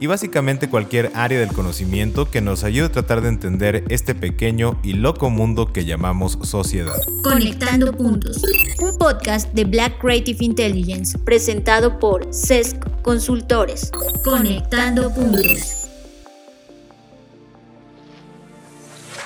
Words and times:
y 0.00 0.06
básicamente 0.06 0.68
cualquier 0.70 1.10
área 1.14 1.40
del 1.40 1.52
conocimiento 1.52 2.30
que 2.30 2.40
nos 2.40 2.64
ayude 2.64 2.86
a 2.86 2.92
tratar 2.92 3.20
de 3.20 3.28
entender 3.28 3.84
este 3.88 4.14
pequeño 4.14 4.78
y 4.82 4.92
loco 4.92 5.30
mundo 5.30 5.72
que 5.72 5.84
llamamos 5.84 6.38
sociedad. 6.42 6.96
Conectando 7.22 7.92
Puntos, 7.92 8.42
un 8.80 8.96
podcast 8.96 9.52
de 9.52 9.64
Black 9.64 9.98
Creative 9.98 10.44
Intelligence 10.44 11.18
presentado 11.18 11.98
por 11.98 12.32
CESC 12.32 13.02
Consultores. 13.02 13.90
Conectando 14.24 15.12
Puntos. 15.12 15.88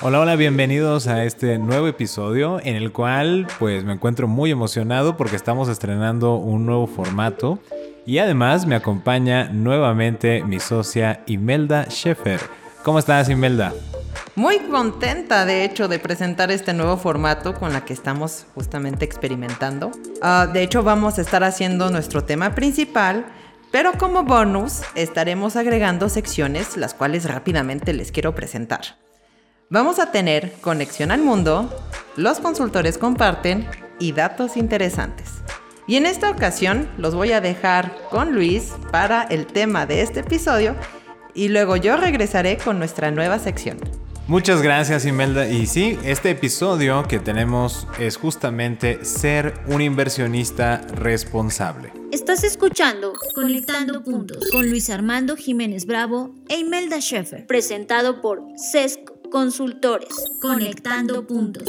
Hola, 0.01 0.19
hola, 0.19 0.35
bienvenidos 0.35 1.07
a 1.07 1.23
este 1.23 1.57
nuevo 1.59 1.87
episodio 1.87 2.59
en 2.61 2.75
el 2.75 2.91
cual 2.91 3.47
pues 3.57 3.85
me 3.85 3.93
encuentro 3.93 4.27
muy 4.27 4.51
emocionado 4.51 5.15
porque 5.15 5.37
estamos 5.37 5.69
estrenando 5.69 6.35
un 6.35 6.65
nuevo 6.65 6.87
formato 6.87 7.59
y 8.05 8.17
además 8.17 8.65
me 8.65 8.75
acompaña 8.75 9.45
nuevamente 9.45 10.43
mi 10.43 10.59
socia 10.59 11.23
Imelda 11.25 11.85
Scheffer. 11.89 12.39
¿Cómo 12.83 12.99
estás 12.99 13.29
Imelda? 13.29 13.73
Muy 14.35 14.59
contenta 14.59 15.45
de 15.45 15.63
hecho 15.63 15.87
de 15.87 15.99
presentar 15.99 16.51
este 16.51 16.73
nuevo 16.73 16.97
formato 16.97 17.53
con 17.53 17.71
la 17.71 17.85
que 17.85 17.93
estamos 17.93 18.45
justamente 18.55 19.05
experimentando. 19.05 19.91
Ah, 20.21 20.49
de 20.51 20.63
hecho 20.63 20.83
vamos 20.83 21.17
a 21.17 21.21
estar 21.21 21.43
haciendo 21.43 21.91
nuestro 21.91 22.23
tema 22.23 22.55
principal, 22.55 23.25
pero 23.71 23.93
como 23.93 24.23
bonus 24.23 24.81
estaremos 24.95 25.55
agregando 25.55 26.09
secciones 26.09 26.77
las 26.77 26.93
cuales 26.93 27.25
rápidamente 27.25 27.93
les 27.93 28.11
quiero 28.11 28.33
presentar. 28.35 28.81
Vamos 29.69 29.99
a 29.99 30.11
tener 30.11 30.53
conexión 30.61 31.11
al 31.11 31.21
mundo, 31.21 31.69
los 32.15 32.39
consultores 32.39 32.97
comparten 32.97 33.67
y 33.99 34.11
datos 34.11 34.57
interesantes. 34.57 35.43
Y 35.87 35.97
en 35.97 36.05
esta 36.05 36.29
ocasión 36.29 36.89
los 36.97 37.13
voy 37.13 37.31
a 37.33 37.41
dejar 37.41 37.97
con 38.09 38.33
Luis 38.33 38.71
para 38.91 39.23
el 39.23 39.45
tema 39.45 39.85
de 39.85 40.01
este 40.01 40.21
episodio 40.21 40.75
y 41.33 41.49
luego 41.49 41.75
yo 41.75 41.97
regresaré 41.97 42.57
con 42.57 42.79
nuestra 42.79 43.11
nueva 43.11 43.39
sección. 43.39 43.77
Muchas 44.27 44.61
gracias 44.61 45.05
Imelda. 45.05 45.49
Y 45.49 45.65
sí, 45.65 45.99
este 46.05 46.29
episodio 46.29 47.03
que 47.09 47.19
tenemos 47.19 47.87
es 47.99 48.15
justamente 48.15 49.03
ser 49.03 49.53
un 49.67 49.81
inversionista 49.81 50.77
responsable. 50.95 51.91
Estás 52.11 52.45
escuchando 52.45 53.11
Conectando 53.35 54.01
Puntos 54.01 54.49
con 54.51 54.69
Luis 54.69 54.89
Armando 54.89 55.35
Jiménez 55.35 55.85
Bravo 55.85 56.33
e 56.47 56.59
Imelda 56.59 57.01
Schaeffer, 57.01 57.45
presentado 57.47 58.21
por 58.21 58.43
CESC 58.55 59.12
Consultores. 59.33 60.09
Conectando 60.39 61.25
Puntos. 61.25 61.63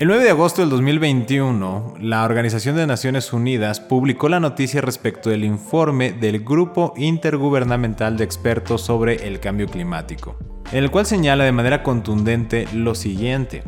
El 0.00 0.08
9 0.08 0.24
de 0.24 0.30
agosto 0.30 0.62
del 0.62 0.70
2021, 0.70 1.96
la 2.00 2.24
Organización 2.24 2.74
de 2.76 2.86
Naciones 2.86 3.34
Unidas 3.34 3.80
publicó 3.80 4.30
la 4.30 4.40
noticia 4.40 4.80
respecto 4.80 5.28
del 5.28 5.44
informe 5.44 6.14
del 6.14 6.42
Grupo 6.42 6.94
Intergubernamental 6.96 8.16
de 8.16 8.24
Expertos 8.24 8.80
sobre 8.80 9.28
el 9.28 9.40
Cambio 9.40 9.66
Climático, 9.66 10.38
en 10.72 10.84
el 10.84 10.90
cual 10.90 11.04
señala 11.04 11.44
de 11.44 11.52
manera 11.52 11.82
contundente 11.82 12.66
lo 12.72 12.94
siguiente. 12.94 13.62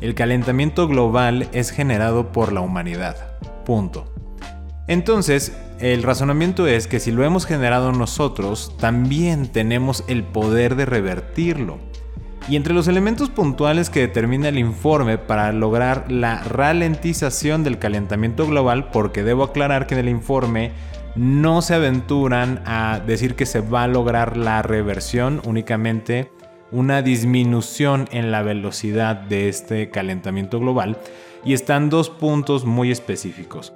El 0.00 0.14
calentamiento 0.14 0.88
global 0.88 1.46
es 1.52 1.70
generado 1.70 2.32
por 2.32 2.54
la 2.54 2.62
humanidad. 2.62 3.38
Punto. 3.66 4.10
Entonces, 4.86 5.54
el 5.78 6.02
razonamiento 6.02 6.66
es 6.66 6.86
que 6.86 7.00
si 7.00 7.10
lo 7.10 7.22
hemos 7.22 7.44
generado 7.44 7.92
nosotros, 7.92 8.74
también 8.78 9.48
tenemos 9.48 10.04
el 10.08 10.24
poder 10.24 10.74
de 10.74 10.86
revertirlo. 10.86 11.87
Y 12.46 12.56
entre 12.56 12.74
los 12.74 12.88
elementos 12.88 13.28
puntuales 13.30 13.90
que 13.90 14.00
determina 14.00 14.48
el 14.48 14.58
informe 14.58 15.18
para 15.18 15.52
lograr 15.52 16.10
la 16.10 16.42
ralentización 16.44 17.64
del 17.64 17.78
calentamiento 17.78 18.46
global, 18.46 18.90
porque 18.90 19.22
debo 19.22 19.44
aclarar 19.44 19.86
que 19.86 19.94
en 19.94 20.00
el 20.00 20.08
informe 20.08 20.72
no 21.14 21.62
se 21.62 21.74
aventuran 21.74 22.62
a 22.64 23.00
decir 23.06 23.34
que 23.34 23.44
se 23.44 23.60
va 23.60 23.82
a 23.82 23.88
lograr 23.88 24.36
la 24.36 24.62
reversión, 24.62 25.42
únicamente 25.44 26.30
una 26.70 27.02
disminución 27.02 28.08
en 28.12 28.30
la 28.30 28.42
velocidad 28.42 29.16
de 29.16 29.48
este 29.48 29.90
calentamiento 29.90 30.60
global, 30.60 30.98
y 31.44 31.54
están 31.54 31.90
dos 31.90 32.10
puntos 32.10 32.64
muy 32.64 32.90
específicos. 32.90 33.72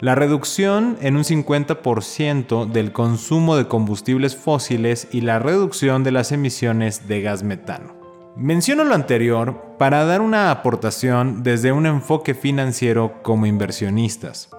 La 0.00 0.14
reducción 0.14 0.98
en 1.00 1.16
un 1.16 1.24
50% 1.24 2.66
del 2.66 2.92
consumo 2.92 3.56
de 3.56 3.66
combustibles 3.66 4.36
fósiles 4.36 5.08
y 5.10 5.22
la 5.22 5.38
reducción 5.38 6.04
de 6.04 6.12
las 6.12 6.32
emisiones 6.32 7.08
de 7.08 7.22
gas 7.22 7.42
metano. 7.42 7.95
Menciono 8.36 8.84
lo 8.84 8.94
anterior 8.94 9.76
para 9.78 10.04
dar 10.04 10.20
una 10.20 10.50
aportación 10.50 11.42
desde 11.42 11.72
un 11.72 11.86
enfoque 11.86 12.34
financiero 12.34 13.22
como 13.22 13.46
inversionistas. 13.46 14.50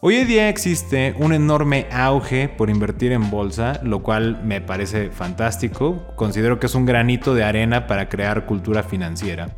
Hoy 0.00 0.16
en 0.16 0.26
día 0.26 0.48
existe 0.48 1.14
un 1.16 1.32
enorme 1.32 1.86
auge 1.92 2.48
por 2.48 2.68
invertir 2.68 3.12
en 3.12 3.30
bolsa, 3.30 3.78
lo 3.84 4.02
cual 4.02 4.42
me 4.42 4.60
parece 4.60 5.10
fantástico, 5.10 6.02
considero 6.16 6.58
que 6.58 6.66
es 6.66 6.74
un 6.74 6.84
granito 6.84 7.32
de 7.36 7.44
arena 7.44 7.86
para 7.86 8.08
crear 8.08 8.44
cultura 8.44 8.82
financiera. 8.82 9.56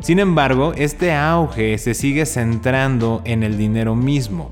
Sin 0.00 0.18
embargo, 0.18 0.74
este 0.76 1.14
auge 1.14 1.78
se 1.78 1.94
sigue 1.94 2.26
centrando 2.26 3.22
en 3.24 3.44
el 3.44 3.56
dinero 3.56 3.94
mismo 3.94 4.50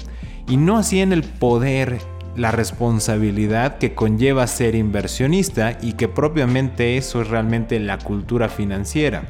y 0.49 0.57
no 0.57 0.79
así 0.79 1.03
en 1.03 1.13
el 1.13 1.23
poder 1.23 1.99
la 2.37 2.51
responsabilidad 2.51 3.79
que 3.79 3.95
conlleva 3.95 4.47
ser 4.47 4.75
inversionista 4.75 5.79
y 5.81 5.93
que 5.95 6.09
propiamente 6.09 6.97
eso 6.97 7.21
es 7.23 7.29
realmente 7.29 7.79
la 7.79 7.99
cultura 7.99 8.49
financiera. 8.49 9.25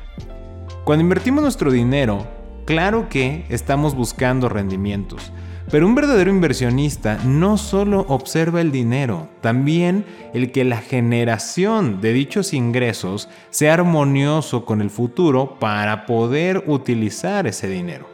Cuando 0.84 1.02
invertimos 1.02 1.42
nuestro 1.42 1.70
dinero, 1.70 2.26
claro 2.64 3.08
que 3.08 3.44
estamos 3.48 3.94
buscando 3.94 4.48
rendimientos, 4.48 5.32
pero 5.70 5.86
un 5.86 5.94
verdadero 5.94 6.30
inversionista 6.30 7.18
no 7.24 7.56
solo 7.56 8.04
observa 8.08 8.60
el 8.60 8.72
dinero, 8.72 9.28
también 9.41 10.04
el 10.34 10.52
que 10.52 10.64
la 10.64 10.78
generación 10.78 12.00
de 12.00 12.12
dichos 12.12 12.52
ingresos 12.52 13.28
sea 13.50 13.74
armonioso 13.74 14.64
con 14.64 14.80
el 14.80 14.91
futuro 14.91 15.58
para 15.58 16.04
poder 16.04 16.64
utilizar 16.66 17.46
ese 17.46 17.68
dinero. 17.68 18.06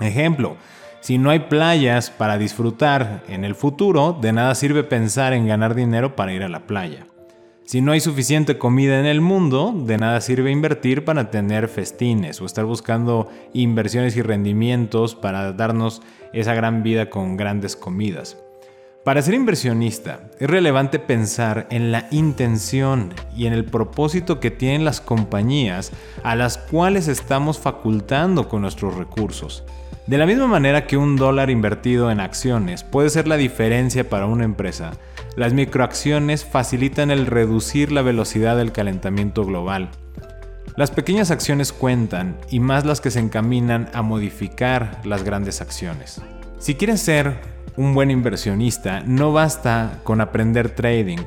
Ejemplo, 0.00 0.56
si 1.00 1.18
no 1.18 1.30
hay 1.30 1.40
playas 1.40 2.10
para 2.10 2.38
disfrutar 2.38 3.22
en 3.28 3.44
el 3.44 3.54
futuro, 3.54 4.16
de 4.20 4.32
nada 4.32 4.54
sirve 4.54 4.82
pensar 4.84 5.32
en 5.32 5.46
ganar 5.46 5.74
dinero 5.74 6.16
para 6.16 6.32
ir 6.32 6.42
a 6.42 6.48
la 6.48 6.66
playa. 6.66 7.06
Si 7.64 7.80
no 7.80 7.90
hay 7.92 8.00
suficiente 8.00 8.58
comida 8.58 9.00
en 9.00 9.06
el 9.06 9.20
mundo, 9.20 9.74
de 9.76 9.98
nada 9.98 10.20
sirve 10.20 10.52
invertir 10.52 11.04
para 11.04 11.32
tener 11.32 11.66
festines 11.66 12.40
o 12.40 12.46
estar 12.46 12.64
buscando 12.64 13.28
inversiones 13.54 14.16
y 14.16 14.22
rendimientos 14.22 15.16
para 15.16 15.52
darnos 15.52 16.00
esa 16.32 16.54
gran 16.54 16.84
vida 16.84 17.10
con 17.10 17.36
grandes 17.36 17.74
comidas. 17.74 18.36
Para 19.06 19.22
ser 19.22 19.34
inversionista 19.34 20.30
es 20.38 20.48
relevante 20.50 20.98
pensar 20.98 21.66
en 21.70 21.92
la 21.92 22.08
intención 22.10 23.14
y 23.36 23.46
en 23.46 23.52
el 23.52 23.64
propósito 23.64 24.40
que 24.40 24.50
tienen 24.50 24.84
las 24.84 25.00
compañías 25.00 25.92
a 26.24 26.34
las 26.34 26.58
cuales 26.58 27.08
estamos 27.08 27.58
facultando 27.58 28.48
con 28.48 28.62
nuestros 28.62 28.96
recursos. 28.96 29.64
De 30.06 30.18
la 30.18 30.26
misma 30.26 30.46
manera 30.46 30.86
que 30.86 30.96
un 30.96 31.16
dólar 31.16 31.50
invertido 31.50 32.12
en 32.12 32.20
acciones 32.20 32.84
puede 32.84 33.10
ser 33.10 33.26
la 33.26 33.36
diferencia 33.36 34.08
para 34.08 34.26
una 34.26 34.44
empresa, 34.44 34.92
las 35.34 35.52
microacciones 35.52 36.44
facilitan 36.44 37.10
el 37.10 37.26
reducir 37.26 37.90
la 37.90 38.02
velocidad 38.02 38.56
del 38.56 38.70
calentamiento 38.70 39.44
global. 39.44 39.90
Las 40.76 40.92
pequeñas 40.92 41.32
acciones 41.32 41.72
cuentan 41.72 42.36
y 42.48 42.60
más 42.60 42.84
las 42.84 43.00
que 43.00 43.10
se 43.10 43.18
encaminan 43.18 43.88
a 43.94 44.02
modificar 44.02 45.00
las 45.04 45.24
grandes 45.24 45.60
acciones. 45.60 46.20
Si 46.60 46.76
quieres 46.76 47.00
ser 47.00 47.40
un 47.76 47.92
buen 47.92 48.12
inversionista, 48.12 49.00
no 49.00 49.32
basta 49.32 49.98
con 50.04 50.20
aprender 50.20 50.70
trading. 50.70 51.24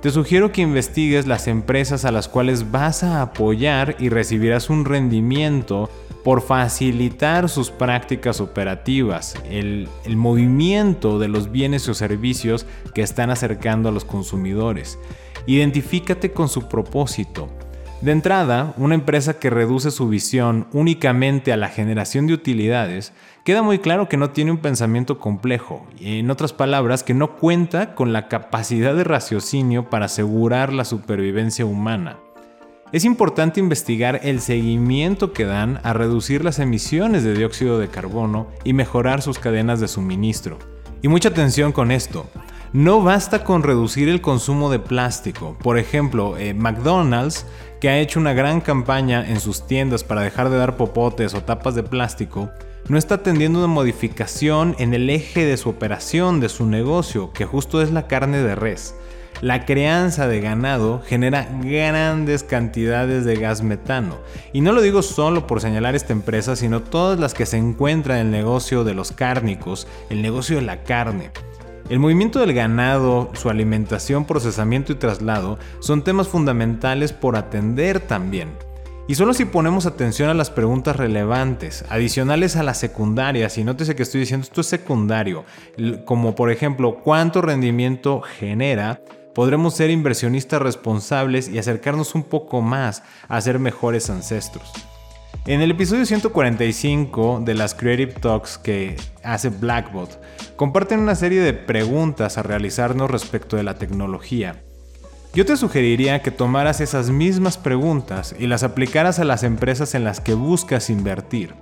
Te 0.00 0.10
sugiero 0.10 0.50
que 0.50 0.62
investigues 0.62 1.26
las 1.26 1.46
empresas 1.46 2.06
a 2.06 2.10
las 2.10 2.28
cuales 2.28 2.70
vas 2.70 3.04
a 3.04 3.20
apoyar 3.20 3.96
y 3.98 4.08
recibirás 4.08 4.70
un 4.70 4.86
rendimiento 4.86 5.90
por 6.24 6.40
facilitar 6.40 7.50
sus 7.50 7.70
prácticas 7.70 8.40
operativas, 8.40 9.36
el, 9.48 9.88
movimiento 10.16 11.18
de 11.18 11.28
los 11.28 11.52
bienes 11.52 11.86
o 11.88 11.94
servicios 11.94 12.66
que 12.94 13.02
están 13.02 13.30
acercando 13.30 13.90
a 13.90 13.92
los 13.92 14.06
consumidores. 14.06 14.98
Identifícate 15.46 16.32
con 16.32 16.48
su 16.48 16.66
propósito. 16.66 17.50
De 18.00 18.12
entrada, 18.12 18.74
una 18.78 18.94
empresa 18.94 19.38
que 19.38 19.50
reduce 19.50 19.90
su 19.90 20.08
visión 20.08 20.66
únicamente 20.72 21.52
a 21.52 21.56
la 21.58 21.68
generación 21.68 22.26
de 22.26 22.34
utilidades, 22.34 23.12
queda 23.44 23.62
muy 23.62 23.78
claro 23.78 24.08
que 24.08 24.16
no 24.16 24.30
tiene 24.30 24.50
un 24.50 24.58
pensamiento 24.58 25.18
complejo, 25.18 25.86
y 25.98 26.18
en 26.18 26.30
otras 26.30 26.54
palabras, 26.54 27.02
que 27.02 27.14
no 27.14 27.36
cuenta 27.36 27.94
con 27.94 28.14
la 28.14 28.28
capacidad 28.28 28.94
de 28.94 29.04
raciocinio 29.04 29.90
para 29.90 30.06
asegurar 30.06 30.72
la 30.72 30.84
supervivencia 30.84 31.66
humana. 31.66 32.18
Es 32.94 33.04
importante 33.04 33.58
investigar 33.58 34.20
el 34.22 34.40
seguimiento 34.40 35.32
que 35.32 35.44
dan 35.44 35.80
a 35.82 35.94
reducir 35.94 36.44
las 36.44 36.60
emisiones 36.60 37.24
de 37.24 37.34
dióxido 37.34 37.80
de 37.80 37.88
carbono 37.88 38.46
y 38.62 38.72
mejorar 38.72 39.20
sus 39.20 39.40
cadenas 39.40 39.80
de 39.80 39.88
suministro. 39.88 40.60
Y 41.02 41.08
mucha 41.08 41.30
atención 41.30 41.72
con 41.72 41.90
esto. 41.90 42.30
No 42.72 43.02
basta 43.02 43.42
con 43.42 43.64
reducir 43.64 44.08
el 44.08 44.20
consumo 44.20 44.70
de 44.70 44.78
plástico. 44.78 45.56
Por 45.60 45.76
ejemplo, 45.76 46.38
eh, 46.38 46.54
McDonald's, 46.54 47.46
que 47.80 47.88
ha 47.88 47.98
hecho 47.98 48.20
una 48.20 48.32
gran 48.32 48.60
campaña 48.60 49.28
en 49.28 49.40
sus 49.40 49.66
tiendas 49.66 50.04
para 50.04 50.22
dejar 50.22 50.48
de 50.48 50.58
dar 50.58 50.76
popotes 50.76 51.34
o 51.34 51.42
tapas 51.42 51.74
de 51.74 51.82
plástico, 51.82 52.50
no 52.88 52.96
está 52.96 53.16
atendiendo 53.16 53.58
una 53.58 53.66
modificación 53.66 54.76
en 54.78 54.94
el 54.94 55.10
eje 55.10 55.44
de 55.44 55.56
su 55.56 55.68
operación, 55.68 56.38
de 56.38 56.48
su 56.48 56.64
negocio, 56.64 57.32
que 57.32 57.44
justo 57.44 57.82
es 57.82 57.90
la 57.90 58.06
carne 58.06 58.38
de 58.38 58.54
res. 58.54 58.94
La 59.40 59.66
crianza 59.66 60.28
de 60.28 60.40
ganado 60.40 61.02
genera 61.04 61.48
grandes 61.62 62.44
cantidades 62.44 63.24
de 63.24 63.36
gas 63.36 63.62
metano. 63.62 64.18
Y 64.52 64.60
no 64.60 64.72
lo 64.72 64.80
digo 64.80 65.02
solo 65.02 65.46
por 65.46 65.60
señalar 65.60 65.94
esta 65.94 66.12
empresa, 66.12 66.56
sino 66.56 66.82
todas 66.82 67.18
las 67.18 67.34
que 67.34 67.46
se 67.46 67.58
encuentran 67.58 68.18
en 68.18 68.26
el 68.26 68.32
negocio 68.32 68.84
de 68.84 68.94
los 68.94 69.12
cárnicos, 69.12 69.86
el 70.08 70.22
negocio 70.22 70.56
de 70.56 70.62
la 70.62 70.82
carne. 70.84 71.30
El 71.90 71.98
movimiento 71.98 72.38
del 72.38 72.54
ganado, 72.54 73.30
su 73.34 73.50
alimentación, 73.50 74.24
procesamiento 74.24 74.92
y 74.92 74.94
traslado 74.94 75.58
son 75.80 76.02
temas 76.02 76.28
fundamentales 76.28 77.12
por 77.12 77.36
atender 77.36 78.00
también. 78.00 78.48
Y 79.06 79.16
solo 79.16 79.34
si 79.34 79.44
ponemos 79.44 79.84
atención 79.84 80.30
a 80.30 80.34
las 80.34 80.48
preguntas 80.48 80.96
relevantes, 80.96 81.84
adicionales 81.90 82.56
a 82.56 82.62
las 82.62 82.78
secundarias, 82.78 83.58
y 83.58 83.64
nótese 83.64 83.94
que 83.94 84.02
estoy 84.02 84.20
diciendo 84.20 84.44
esto 84.44 84.62
es 84.62 84.66
secundario, 84.66 85.44
como 86.06 86.34
por 86.34 86.50
ejemplo 86.50 87.00
cuánto 87.04 87.42
rendimiento 87.42 88.22
genera, 88.22 89.02
podremos 89.34 89.74
ser 89.74 89.90
inversionistas 89.90 90.62
responsables 90.62 91.48
y 91.48 91.58
acercarnos 91.58 92.14
un 92.14 92.22
poco 92.22 92.62
más 92.62 93.02
a 93.28 93.40
ser 93.40 93.58
mejores 93.58 94.08
ancestros. 94.10 94.72
En 95.46 95.60
el 95.60 95.72
episodio 95.72 96.06
145 96.06 97.42
de 97.44 97.54
las 97.54 97.74
Creative 97.74 98.12
Talks 98.14 98.56
que 98.56 98.96
hace 99.22 99.50
Blackbot, 99.50 100.18
comparten 100.56 101.00
una 101.00 101.14
serie 101.14 101.42
de 101.42 101.52
preguntas 101.52 102.38
a 102.38 102.42
realizarnos 102.42 103.10
respecto 103.10 103.56
de 103.56 103.62
la 103.62 103.74
tecnología. 103.74 104.62
Yo 105.34 105.44
te 105.44 105.56
sugeriría 105.56 106.22
que 106.22 106.30
tomaras 106.30 106.80
esas 106.80 107.10
mismas 107.10 107.58
preguntas 107.58 108.34
y 108.38 108.46
las 108.46 108.62
aplicaras 108.62 109.18
a 109.18 109.24
las 109.24 109.42
empresas 109.42 109.94
en 109.94 110.04
las 110.04 110.20
que 110.20 110.34
buscas 110.34 110.88
invertir. 110.88 111.54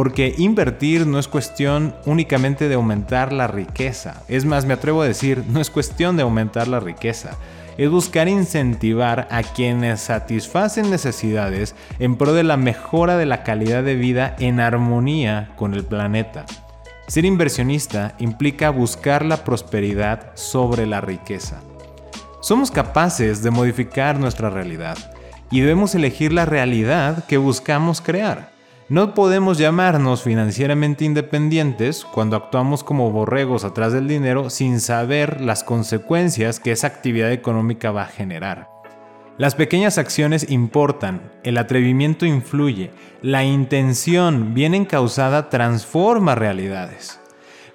Porque 0.00 0.34
invertir 0.38 1.06
no 1.06 1.18
es 1.18 1.28
cuestión 1.28 1.94
únicamente 2.06 2.70
de 2.70 2.74
aumentar 2.76 3.34
la 3.34 3.48
riqueza. 3.48 4.22
Es 4.28 4.46
más, 4.46 4.64
me 4.64 4.72
atrevo 4.72 5.02
a 5.02 5.06
decir, 5.06 5.44
no 5.46 5.60
es 5.60 5.68
cuestión 5.68 6.16
de 6.16 6.22
aumentar 6.22 6.68
la 6.68 6.80
riqueza 6.80 7.36
es 7.76 7.90
buscar 7.90 8.26
incentivar 8.26 9.28
a 9.30 9.42
quienes 9.42 10.00
satisfacen 10.00 10.90
necesidades 10.90 11.74
en 11.98 12.16
pro 12.16 12.32
de 12.32 12.44
la 12.44 12.56
mejora 12.56 13.18
de 13.18 13.26
la 13.26 13.42
calidad 13.42 13.82
de 13.82 13.94
vida 13.94 14.36
en 14.38 14.58
armonía 14.58 15.52
con 15.56 15.74
el 15.74 15.84
planeta. 15.84 16.46
Ser 17.06 17.26
inversionista 17.26 18.14
implica 18.18 18.70
buscar 18.70 19.22
la 19.22 19.44
prosperidad 19.44 20.32
sobre 20.34 20.86
la 20.86 21.02
riqueza. 21.02 21.60
Somos 22.40 22.70
capaces 22.70 23.42
de 23.42 23.50
modificar 23.50 24.18
nuestra 24.18 24.48
realidad 24.48 24.96
y 25.50 25.60
debemos 25.60 25.94
elegir 25.94 26.32
la 26.32 26.46
realidad 26.46 27.26
que 27.26 27.36
buscamos 27.36 28.00
crear. 28.00 28.59
No 28.90 29.14
podemos 29.14 29.56
llamarnos 29.56 30.24
financieramente 30.24 31.04
independientes 31.04 32.04
cuando 32.04 32.34
actuamos 32.34 32.82
como 32.82 33.12
borregos 33.12 33.62
atrás 33.62 33.92
del 33.92 34.08
dinero 34.08 34.50
sin 34.50 34.80
saber 34.80 35.40
las 35.40 35.62
consecuencias 35.62 36.58
que 36.58 36.72
esa 36.72 36.88
actividad 36.88 37.30
económica 37.30 37.92
va 37.92 38.02
a 38.02 38.06
generar. 38.08 38.68
Las 39.38 39.54
pequeñas 39.54 39.96
acciones 39.96 40.50
importan, 40.50 41.30
el 41.44 41.58
atrevimiento 41.58 42.26
influye, 42.26 42.90
la 43.22 43.44
intención 43.44 44.54
bien 44.54 44.74
encausada 44.74 45.50
transforma 45.50 46.34
realidades. 46.34 47.20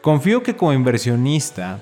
Confío 0.01 0.43
que 0.43 0.57
como 0.57 0.73
inversionista 0.73 1.79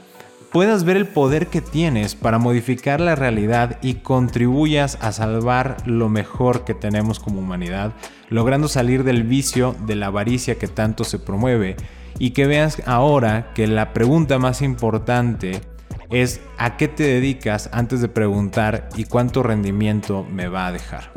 puedas 0.54 0.84
ver 0.84 0.98
el 0.98 1.08
poder 1.08 1.48
que 1.48 1.62
tienes 1.62 2.14
para 2.14 2.38
modificar 2.38 3.02
la 3.02 3.16
realidad 3.16 3.80
y 3.82 3.96
contribuyas 3.96 5.00
a 5.02 5.12
salvar 5.12 5.78
lo 5.88 6.10
mejor 6.10 6.64
que 6.64 6.76
tenemos 6.76 7.20
como 7.20 7.40
humanidad, 7.40 7.92
logrando 8.30 8.68
salir 8.68 9.04
del 9.04 9.24
vicio 9.24 9.76
de 9.88 9.96
la 9.96 10.08
avaricia 10.08 10.60
que 10.60 10.68
tanto 10.68 11.06
se 11.06 11.18
promueve 11.18 11.76
y 12.20 12.32
que 12.32 12.46
veas 12.46 12.84
ahora 12.86 13.52
que 13.56 13.66
la 13.66 13.94
pregunta 13.94 14.38
más 14.38 14.62
importante 14.62 15.60
es 16.12 16.40
a 16.60 16.78
qué 16.78 16.88
te 16.88 17.02
dedicas 17.02 17.72
antes 17.74 18.00
de 18.02 18.08
preguntar 18.08 18.90
y 18.96 19.06
cuánto 19.06 19.42
rendimiento 19.42 20.24
me 20.24 20.50
va 20.50 20.68
a 20.68 20.72
dejar. 20.72 21.12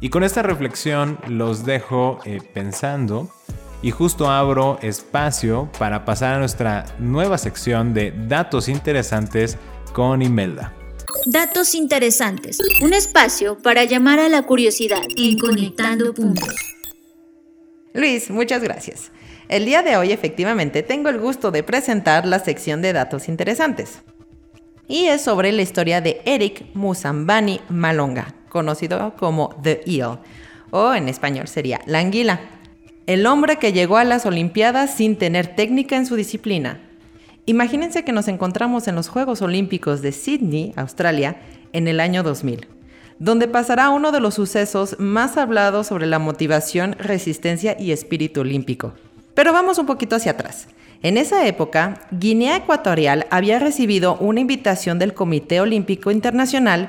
Y 0.00 0.08
con 0.08 0.24
esta 0.24 0.42
reflexión 0.42 1.18
los 1.28 1.64
dejo 1.64 2.18
eh, 2.24 2.40
pensando 2.52 3.30
y 3.84 3.90
justo 3.90 4.30
abro 4.30 4.78
espacio 4.80 5.68
para 5.78 6.06
pasar 6.06 6.36
a 6.36 6.38
nuestra 6.38 6.86
nueva 6.98 7.36
sección 7.36 7.92
de 7.92 8.14
datos 8.16 8.70
interesantes 8.70 9.58
con 9.92 10.22
Imelda. 10.22 10.72
Datos 11.26 11.74
interesantes, 11.74 12.58
un 12.80 12.94
espacio 12.94 13.58
para 13.58 13.84
llamar 13.84 14.20
a 14.20 14.30
la 14.30 14.40
curiosidad 14.40 15.02
en 15.18 15.38
Conectando 15.38 16.14
Puntos. 16.14 16.54
Luis, 17.92 18.30
muchas 18.30 18.62
gracias. 18.62 19.12
El 19.50 19.66
día 19.66 19.82
de 19.82 19.98
hoy 19.98 20.12
efectivamente 20.12 20.82
tengo 20.82 21.10
el 21.10 21.18
gusto 21.18 21.50
de 21.50 21.62
presentar 21.62 22.24
la 22.24 22.38
sección 22.38 22.80
de 22.80 22.94
datos 22.94 23.28
interesantes. 23.28 23.98
Y 24.88 25.08
es 25.08 25.20
sobre 25.20 25.52
la 25.52 25.60
historia 25.60 26.00
de 26.00 26.22
Eric 26.24 26.64
Musambani 26.72 27.60
Malonga, 27.68 28.34
conocido 28.48 29.14
como 29.18 29.54
The 29.62 29.82
Eel, 29.84 30.20
o 30.70 30.94
en 30.94 31.10
español 31.10 31.48
sería 31.48 31.82
la 31.84 31.98
anguila 31.98 32.40
el 33.06 33.26
hombre 33.26 33.56
que 33.56 33.72
llegó 33.72 33.98
a 33.98 34.04
las 34.04 34.24
Olimpiadas 34.24 34.94
sin 34.94 35.16
tener 35.16 35.54
técnica 35.54 35.96
en 35.96 36.06
su 36.06 36.16
disciplina. 36.16 36.80
Imagínense 37.46 38.04
que 38.04 38.12
nos 38.12 38.28
encontramos 38.28 38.88
en 38.88 38.94
los 38.94 39.08
Juegos 39.08 39.42
Olímpicos 39.42 40.00
de 40.00 40.12
Sydney, 40.12 40.72
Australia, 40.76 41.36
en 41.74 41.88
el 41.88 42.00
año 42.00 42.22
2000, 42.22 42.66
donde 43.18 43.48
pasará 43.48 43.90
uno 43.90 44.10
de 44.12 44.20
los 44.20 44.34
sucesos 44.34 44.96
más 44.98 45.36
hablados 45.36 45.88
sobre 45.88 46.06
la 46.06 46.18
motivación, 46.18 46.96
resistencia 46.98 47.76
y 47.78 47.92
espíritu 47.92 48.40
olímpico. 48.40 48.94
Pero 49.34 49.52
vamos 49.52 49.78
un 49.78 49.86
poquito 49.86 50.16
hacia 50.16 50.32
atrás. 50.32 50.68
En 51.02 51.18
esa 51.18 51.46
época, 51.46 52.00
Guinea 52.12 52.56
Ecuatorial 52.56 53.26
había 53.30 53.58
recibido 53.58 54.16
una 54.16 54.40
invitación 54.40 54.98
del 54.98 55.12
Comité 55.12 55.60
Olímpico 55.60 56.10
Internacional 56.10 56.88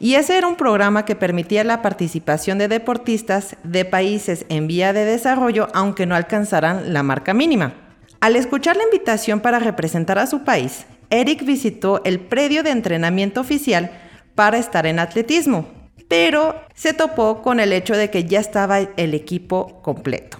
y 0.00 0.14
ese 0.14 0.38
era 0.38 0.46
un 0.46 0.56
programa 0.56 1.04
que 1.04 1.16
permitía 1.16 1.64
la 1.64 1.82
participación 1.82 2.58
de 2.58 2.68
deportistas 2.68 3.56
de 3.64 3.84
países 3.84 4.46
en 4.48 4.66
vía 4.68 4.92
de 4.92 5.04
desarrollo 5.04 5.68
aunque 5.74 6.06
no 6.06 6.14
alcanzaran 6.14 6.92
la 6.92 7.02
marca 7.02 7.34
mínima. 7.34 7.74
Al 8.20 8.36
escuchar 8.36 8.76
la 8.76 8.84
invitación 8.84 9.40
para 9.40 9.58
representar 9.58 10.18
a 10.18 10.26
su 10.26 10.44
país, 10.44 10.86
Eric 11.10 11.44
visitó 11.44 12.02
el 12.04 12.20
predio 12.20 12.62
de 12.62 12.70
entrenamiento 12.70 13.40
oficial 13.40 13.90
para 14.34 14.58
estar 14.58 14.86
en 14.86 14.98
atletismo, 14.98 15.68
pero 16.08 16.60
se 16.74 16.92
topó 16.92 17.42
con 17.42 17.60
el 17.60 17.72
hecho 17.72 17.96
de 17.96 18.10
que 18.10 18.24
ya 18.24 18.40
estaba 18.40 18.78
el 18.78 19.14
equipo 19.14 19.80
completo. 19.82 20.38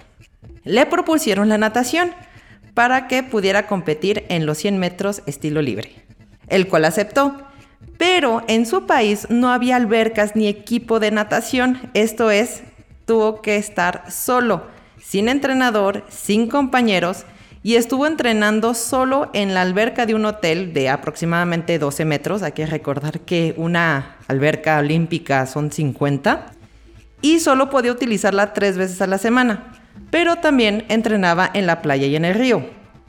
Le 0.63 0.85
propusieron 0.85 1.49
la 1.49 1.57
natación 1.57 2.11
para 2.73 3.07
que 3.07 3.23
pudiera 3.23 3.67
competir 3.67 4.25
en 4.29 4.45
los 4.45 4.57
100 4.59 4.77
metros 4.77 5.21
estilo 5.25 5.61
libre, 5.61 5.95
el 6.47 6.67
cual 6.67 6.85
aceptó 6.85 7.48
pero 7.97 8.43
en 8.47 8.65
su 8.65 8.85
país 8.85 9.27
no 9.29 9.51
había 9.51 9.75
albercas 9.75 10.35
ni 10.35 10.47
equipo 10.47 10.99
de 10.99 11.11
natación, 11.11 11.79
esto 11.93 12.31
es, 12.31 12.63
tuvo 13.05 13.41
que 13.41 13.57
estar 13.57 14.09
solo, 14.09 14.63
sin 15.01 15.27
entrenador, 15.27 16.05
sin 16.09 16.47
compañeros, 16.47 17.25
y 17.61 17.75
estuvo 17.75 18.07
entrenando 18.07 18.73
solo 18.73 19.29
en 19.33 19.53
la 19.53 19.61
alberca 19.63 20.05
de 20.05 20.15
un 20.15 20.25
hotel 20.25 20.73
de 20.73 20.89
aproximadamente 20.89 21.77
12 21.77 22.05
metros. 22.05 22.41
Hay 22.41 22.53
que 22.53 22.65
recordar 22.65 23.19
que 23.19 23.53
una 23.57 24.15
alberca 24.27 24.79
olímpica 24.79 25.45
son 25.45 25.71
50. 25.71 26.53
Y 27.21 27.39
solo 27.39 27.69
podía 27.69 27.91
utilizarla 27.91 28.53
tres 28.53 28.77
veces 28.77 29.01
a 29.01 29.07
la 29.07 29.17
semana. 29.17 29.73
Pero 30.09 30.37
también 30.37 30.85
entrenaba 30.87 31.51
en 31.53 31.67
la 31.67 31.81
playa 31.81 32.07
y 32.07 32.15
en 32.15 32.23
el 32.23 32.33
río. 32.33 32.65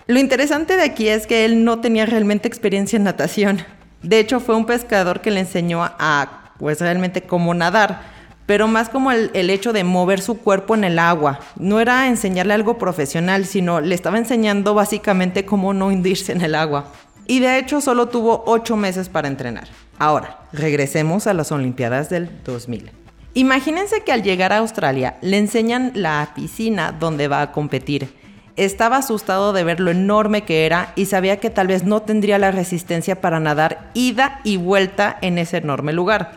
Lo 0.09 0.19
interesante 0.19 0.77
de 0.77 0.83
aquí 0.83 1.07
es 1.07 1.29
que 1.29 1.45
él 1.45 1.65
no 1.65 1.81
tenía 1.81 2.05
realmente 2.05 2.49
experiencia 2.49 2.97
en 2.97 3.05
natación. 3.05 3.61
De 4.02 4.19
hecho, 4.19 4.40
fue 4.40 4.57
un 4.57 4.66
pescador 4.66 5.21
que 5.21 5.30
le 5.30 5.40
enseñó 5.40 5.83
a, 5.83 6.52
pues 6.59 6.80
realmente 6.80 7.23
cómo 7.23 7.54
nadar, 7.54 8.02
pero 8.47 8.66
más 8.66 8.88
como 8.88 9.12
el, 9.12 9.30
hecho 9.33 9.73
de 9.73 9.85
mover 9.85 10.21
su 10.21 10.38
cuerpo 10.38 10.75
en 10.75 10.85
el 10.85 10.99
agua. 10.99 11.38
No 11.57 11.78
era 11.78 12.09
enseñarle 12.09 12.54
algo 12.54 12.78
profesional, 12.78 13.47
sino 13.47 13.80
le 13.80 13.95
estaba 13.95 14.19
enseñando 14.19 14.75
básicamente 14.75 15.45
cómo 15.45 15.73
no 15.73 15.87
hundirse 15.87 16.33
en 16.33 16.40
el 16.40 16.54
agua. 16.54 16.87
Y 17.26 17.38
de 17.38 17.59
hecho 17.59 17.80
solo 17.80 18.09
tuvo 18.09 18.42
ocho 18.47 18.76
meses 18.76 19.09
para 19.09 19.28
entrenar. 19.28 19.69
Ahora, 19.99 20.40
regresemos 20.52 21.28
a 21.28 21.35
las 21.35 21.52
Olimpiadas 21.52 22.11
del 22.11 22.28
2000. 22.45 22.90
Imagínense 23.35 24.02
que 24.02 24.11
al 24.11 24.25
llegar 24.25 24.52
a 24.52 24.59
Australia 24.59 25.16
le 25.21 25.38
enseñan 25.38 25.92
la 25.95 26.33
piscina 26.35 26.90
donde 26.90 27.28
va 27.28 27.42
a 27.42 27.52
competir 27.52 28.20
estaba 28.64 28.99
asustado 28.99 29.52
de 29.52 29.64
ver 29.64 29.81
lo 29.81 29.90
enorme 29.90 30.43
que 30.43 30.67
era 30.67 30.93
y 30.95 31.07
sabía 31.07 31.38
que 31.40 31.49
tal 31.49 31.67
vez 31.69 31.85
no 31.85 32.02
tendría 32.02 32.38
la 32.38 32.50
resistencia 32.50 33.21
para 33.21 33.40
nadar 33.40 33.90
ida 33.95 34.40
y 34.45 34.59
vuelta 34.59 35.17
en 35.23 35.38
ese 35.38 35.57
enorme 35.57 35.93
lugar. 35.95 36.33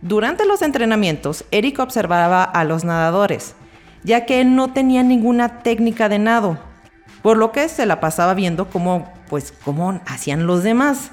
Durante 0.00 0.46
los 0.46 0.62
entrenamientos, 0.62 1.44
Eric 1.50 1.80
observaba 1.80 2.44
a 2.44 2.62
los 2.64 2.84
nadadores, 2.84 3.54
ya 4.04 4.24
que 4.24 4.40
él 4.40 4.54
no 4.54 4.72
tenía 4.72 5.02
ninguna 5.02 5.62
técnica 5.62 6.08
de 6.08 6.18
nado. 6.18 6.58
por 7.24 7.38
lo 7.38 7.52
que 7.52 7.70
se 7.70 7.86
la 7.86 8.00
pasaba 8.00 8.34
viendo 8.34 8.68
cómo, 8.68 9.10
pues, 9.30 9.54
cómo 9.64 9.98
hacían 10.04 10.46
los 10.46 10.62
demás. 10.62 11.10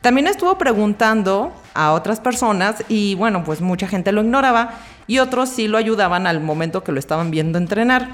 También 0.00 0.28
estuvo 0.28 0.56
preguntando 0.56 1.52
a 1.74 1.90
otras 1.94 2.20
personas 2.20 2.84
y 2.88 3.16
bueno, 3.16 3.42
pues 3.42 3.60
mucha 3.60 3.88
gente 3.88 4.12
lo 4.12 4.22
ignoraba 4.22 4.74
y 5.08 5.18
otros 5.18 5.48
sí 5.48 5.66
lo 5.66 5.76
ayudaban 5.76 6.28
al 6.28 6.40
momento 6.40 6.84
que 6.84 6.92
lo 6.92 7.00
estaban 7.00 7.32
viendo 7.32 7.58
entrenar. 7.58 8.08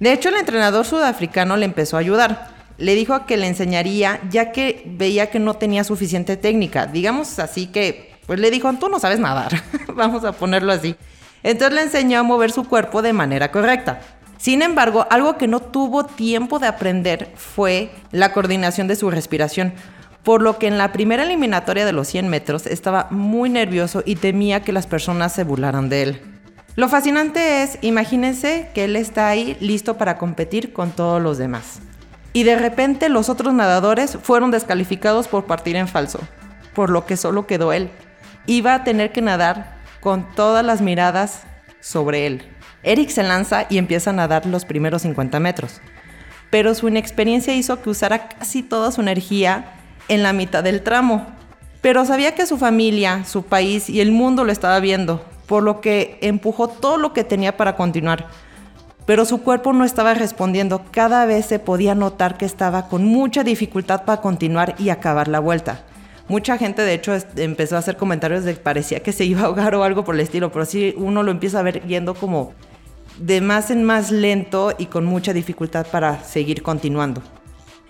De 0.00 0.12
hecho, 0.12 0.30
el 0.30 0.36
entrenador 0.36 0.86
sudafricano 0.86 1.56
le 1.56 1.66
empezó 1.66 1.96
a 1.96 2.00
ayudar. 2.00 2.48
Le 2.78 2.94
dijo 2.94 3.26
que 3.26 3.36
le 3.36 3.46
enseñaría 3.46 4.20
ya 4.30 4.50
que 4.50 4.82
veía 4.86 5.30
que 5.30 5.38
no 5.38 5.54
tenía 5.54 5.84
suficiente 5.84 6.36
técnica. 6.36 6.86
Digamos 6.86 7.38
así 7.38 7.66
que, 7.66 8.14
pues 8.26 8.40
le 8.40 8.50
dijo, 8.50 8.72
tú 8.74 8.88
no 8.88 8.98
sabes 8.98 9.20
nadar. 9.20 9.62
Vamos 9.94 10.24
a 10.24 10.32
ponerlo 10.32 10.72
así. 10.72 10.96
Entonces 11.42 11.74
le 11.74 11.82
enseñó 11.82 12.18
a 12.18 12.22
mover 12.22 12.50
su 12.50 12.64
cuerpo 12.64 13.02
de 13.02 13.12
manera 13.12 13.52
correcta. 13.52 14.00
Sin 14.38 14.62
embargo, 14.62 15.06
algo 15.10 15.36
que 15.36 15.46
no 15.46 15.60
tuvo 15.60 16.04
tiempo 16.04 16.58
de 16.58 16.66
aprender 16.66 17.30
fue 17.36 17.90
la 18.10 18.32
coordinación 18.32 18.88
de 18.88 18.96
su 18.96 19.10
respiración 19.10 19.74
por 20.22 20.42
lo 20.42 20.58
que 20.58 20.66
en 20.66 20.78
la 20.78 20.92
primera 20.92 21.22
eliminatoria 21.22 21.86
de 21.86 21.92
los 21.92 22.08
100 22.08 22.28
metros 22.28 22.66
estaba 22.66 23.08
muy 23.10 23.48
nervioso 23.48 24.02
y 24.04 24.16
temía 24.16 24.62
que 24.62 24.72
las 24.72 24.86
personas 24.86 25.32
se 25.32 25.44
burlaran 25.44 25.88
de 25.88 26.02
él. 26.02 26.29
Lo 26.76 26.88
fascinante 26.88 27.62
es, 27.62 27.78
imagínense 27.82 28.68
que 28.74 28.84
él 28.84 28.96
está 28.96 29.28
ahí 29.28 29.56
listo 29.60 29.98
para 29.98 30.18
competir 30.18 30.72
con 30.72 30.92
todos 30.92 31.20
los 31.20 31.36
demás. 31.36 31.80
Y 32.32 32.44
de 32.44 32.56
repente 32.56 33.08
los 33.08 33.28
otros 33.28 33.52
nadadores 33.52 34.16
fueron 34.22 34.52
descalificados 34.52 35.26
por 35.26 35.46
partir 35.46 35.74
en 35.74 35.88
falso, 35.88 36.20
por 36.74 36.90
lo 36.90 37.06
que 37.06 37.16
solo 37.16 37.46
quedó 37.46 37.72
él. 37.72 37.90
Iba 38.46 38.74
a 38.74 38.84
tener 38.84 39.10
que 39.10 39.20
nadar 39.20 39.78
con 40.00 40.32
todas 40.34 40.64
las 40.64 40.80
miradas 40.80 41.42
sobre 41.80 42.26
él. 42.26 42.42
Eric 42.82 43.10
se 43.10 43.24
lanza 43.24 43.66
y 43.68 43.78
empieza 43.78 44.10
a 44.10 44.14
nadar 44.14 44.46
los 44.46 44.64
primeros 44.64 45.02
50 45.02 45.40
metros, 45.40 45.80
pero 46.50 46.74
su 46.74 46.88
inexperiencia 46.88 47.54
hizo 47.54 47.82
que 47.82 47.90
usara 47.90 48.28
casi 48.28 48.62
toda 48.62 48.92
su 48.92 49.00
energía 49.00 49.74
en 50.08 50.22
la 50.22 50.32
mitad 50.32 50.64
del 50.64 50.82
tramo. 50.82 51.26
Pero 51.80 52.04
sabía 52.04 52.34
que 52.34 52.46
su 52.46 52.58
familia, 52.58 53.24
su 53.24 53.42
país 53.42 53.90
y 53.90 54.00
el 54.00 54.12
mundo 54.12 54.44
lo 54.44 54.52
estaba 54.52 54.80
viendo, 54.80 55.24
por 55.50 55.64
lo 55.64 55.80
que 55.80 56.16
empujó 56.20 56.68
todo 56.68 56.96
lo 56.96 57.12
que 57.12 57.24
tenía 57.24 57.56
para 57.56 57.74
continuar. 57.74 58.28
Pero 59.04 59.24
su 59.24 59.42
cuerpo 59.42 59.72
no 59.72 59.84
estaba 59.84 60.14
respondiendo, 60.14 60.84
cada 60.92 61.26
vez 61.26 61.46
se 61.46 61.58
podía 61.58 61.96
notar 61.96 62.36
que 62.36 62.44
estaba 62.44 62.86
con 62.86 63.04
mucha 63.04 63.42
dificultad 63.42 64.04
para 64.04 64.20
continuar 64.20 64.76
y 64.78 64.90
acabar 64.90 65.26
la 65.26 65.40
vuelta. 65.40 65.82
Mucha 66.28 66.56
gente 66.56 66.82
de 66.82 66.94
hecho 66.94 67.16
empezó 67.34 67.74
a 67.74 67.80
hacer 67.80 67.96
comentarios 67.96 68.44
de 68.44 68.54
que 68.54 68.60
parecía 68.60 69.00
que 69.00 69.10
se 69.10 69.24
iba 69.24 69.40
a 69.40 69.46
ahogar 69.46 69.74
o 69.74 69.82
algo 69.82 70.04
por 70.04 70.14
el 70.14 70.20
estilo, 70.20 70.52
pero 70.52 70.64
sí 70.64 70.94
uno 70.96 71.24
lo 71.24 71.32
empieza 71.32 71.58
a 71.58 71.64
ver 71.64 71.84
yendo 71.84 72.14
como 72.14 72.52
de 73.18 73.40
más 73.40 73.72
en 73.72 73.82
más 73.82 74.12
lento 74.12 74.72
y 74.78 74.86
con 74.86 75.04
mucha 75.04 75.32
dificultad 75.32 75.84
para 75.84 76.22
seguir 76.22 76.62
continuando. 76.62 77.22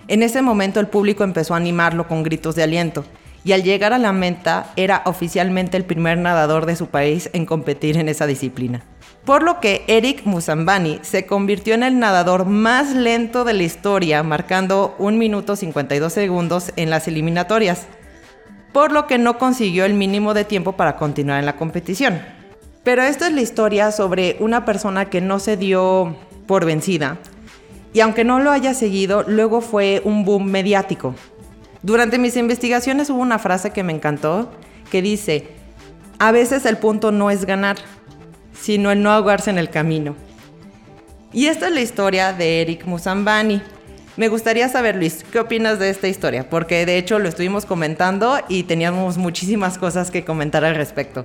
En 0.09 0.23
ese 0.23 0.41
momento 0.41 0.81
el 0.81 0.87
público 0.87 1.25
empezó 1.25 1.53
a 1.53 1.59
animarlo 1.59 2.09
con 2.09 2.23
gritos 2.23 2.55
de 2.55 2.63
aliento 2.63 3.05
y 3.45 3.53
al 3.53 3.63
llegar 3.63 3.93
a 3.93 3.99
la 3.99 4.13
meta 4.13 4.73
era 4.77 5.03
oficialmente 5.07 5.77
el 5.77 5.85
primer 5.85 6.19
nadador 6.19 6.67
de 6.67 6.77
su 6.77 6.89
país 6.89 7.31
en 7.33 7.47
competir 7.47 7.97
en 7.97 8.09
esa 8.09 8.27
disciplina. 8.27 8.83
Por 9.25 9.43
lo 9.43 9.61
que 9.61 9.85
Eric 9.87 10.25
Musambani 10.25 10.99
se 11.03 11.27
convirtió 11.27 11.75
en 11.75 11.83
el 11.83 11.99
nadador 11.99 12.47
más 12.47 12.95
lento 12.95 13.45
de 13.45 13.53
la 13.53 13.63
historia, 13.63 14.23
marcando 14.23 14.95
1 14.99 15.17
minuto 15.17 15.57
52 15.57 16.13
segundos 16.13 16.73
en 16.77 16.91
las 16.91 17.07
eliminatorias, 17.07 17.87
por 18.73 18.93
lo 18.93 19.07
que 19.07 19.19
no 19.19 19.39
consiguió 19.39 19.85
el 19.85 19.95
mínimo 19.95 20.33
de 20.33 20.45
tiempo 20.45 20.73
para 20.73 20.97
continuar 20.97 21.39
en 21.39 21.47
la 21.47 21.57
competición. 21.57 22.21
Pero 22.83 23.03
esta 23.03 23.27
es 23.27 23.35
la 23.35 23.43
historia 23.43 23.93
sobre 23.93 24.37
una 24.41 24.65
persona 24.65 25.07
que 25.07 25.21
no 25.21 25.39
se 25.39 25.57
dio 25.57 26.17
por 26.47 26.65
vencida, 26.65 27.19
y 27.93 28.01
aunque 28.01 28.25
no 28.25 28.39
lo 28.39 28.53
haya 28.53 28.73
seguido, 28.73 29.25
luego 29.27 29.61
fue 29.61 30.01
un 30.05 30.25
boom 30.25 30.45
mediático. 30.45 31.15
Durante 31.83 32.19
mis 32.19 32.37
investigaciones 32.37 33.09
hubo 33.11 33.21
una 33.21 33.39
frase 33.39 33.71
que 33.71 33.83
me 33.83 33.93
encantó 33.93 34.51
que 34.91 35.01
dice, 35.03 35.49
a 36.19 36.33
veces 36.33 36.67
el 36.67 36.77
punto 36.77 37.13
no 37.13 37.31
es 37.31 37.47
ganar, 37.47 37.77
sino 38.53 38.91
el 38.91 39.03
no 39.03 39.11
ahogarse 39.11 39.51
en 39.51 39.59
el 39.59 39.71
camino. 39.71 40.15
Y 41.33 41.47
esta 41.47 41.69
es 41.69 41.75
la 41.75 41.81
historia 41.81 42.33
de 42.33 42.61
Eric 42.61 42.85
Musambani. 42.85 43.63
Me 44.17 44.29
gustaría 44.29 44.69
saber, 44.69 44.97
Luis, 44.97 45.25
¿qué 45.33 45.39
opinas 45.39 45.79
de 45.79 45.89
esta 45.89 46.09
historia? 46.09 46.51
Porque 46.51 46.85
de 46.85 46.99
hecho 46.99 47.19
lo 47.19 47.29
estuvimos 47.29 47.65
comentando 47.65 48.39
y 48.49 48.65
teníamos 48.65 49.17
muchísimas 49.17 49.79
cosas 49.79 50.11
que 50.11 50.25
comentar 50.25 50.65
al 50.65 50.75
respecto. 50.75 51.25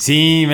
Sí, 0.00 0.48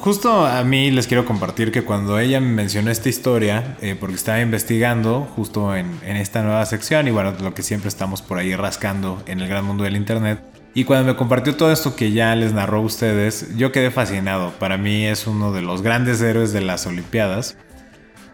justo 0.00 0.44
a 0.44 0.64
mí 0.64 0.90
les 0.90 1.06
quiero 1.06 1.24
compartir 1.24 1.70
que 1.70 1.84
cuando 1.84 2.18
ella 2.18 2.40
me 2.40 2.48
mencionó 2.48 2.90
esta 2.90 3.08
historia, 3.08 3.76
eh, 3.80 3.94
porque 3.98 4.16
estaba 4.16 4.40
investigando 4.40 5.20
justo 5.36 5.76
en, 5.76 6.00
esta 6.02 6.42
nueva 6.42 6.66
sección 6.66 7.06
y 7.06 7.12
bueno, 7.12 7.32
lo 7.40 7.54
que 7.54 7.62
siempre 7.62 7.86
estamos 7.86 8.22
por 8.22 8.38
ahí 8.38 8.56
rascando 8.56 9.22
en 9.26 9.38
el 9.38 9.46
gran 9.46 9.64
mundo 9.64 9.84
del 9.84 9.94
Internet, 9.94 10.40
y 10.74 10.82
cuando 10.82 11.12
me 11.12 11.16
compartió 11.16 11.54
todo 11.54 11.70
esto 11.70 11.94
que 11.94 12.10
ya 12.10 12.34
les 12.34 12.52
narró 12.52 12.78
a 12.78 12.80
ustedes, 12.80 13.56
yo 13.56 13.70
quedé 13.70 13.92
fascinado. 13.92 14.50
Para 14.58 14.78
mí 14.78 15.06
es 15.06 15.28
uno 15.28 15.52
de 15.52 15.62
los 15.62 15.82
grandes 15.82 16.20
héroes 16.20 16.52
de 16.52 16.60
las 16.60 16.84
Olimpiadas. 16.86 17.56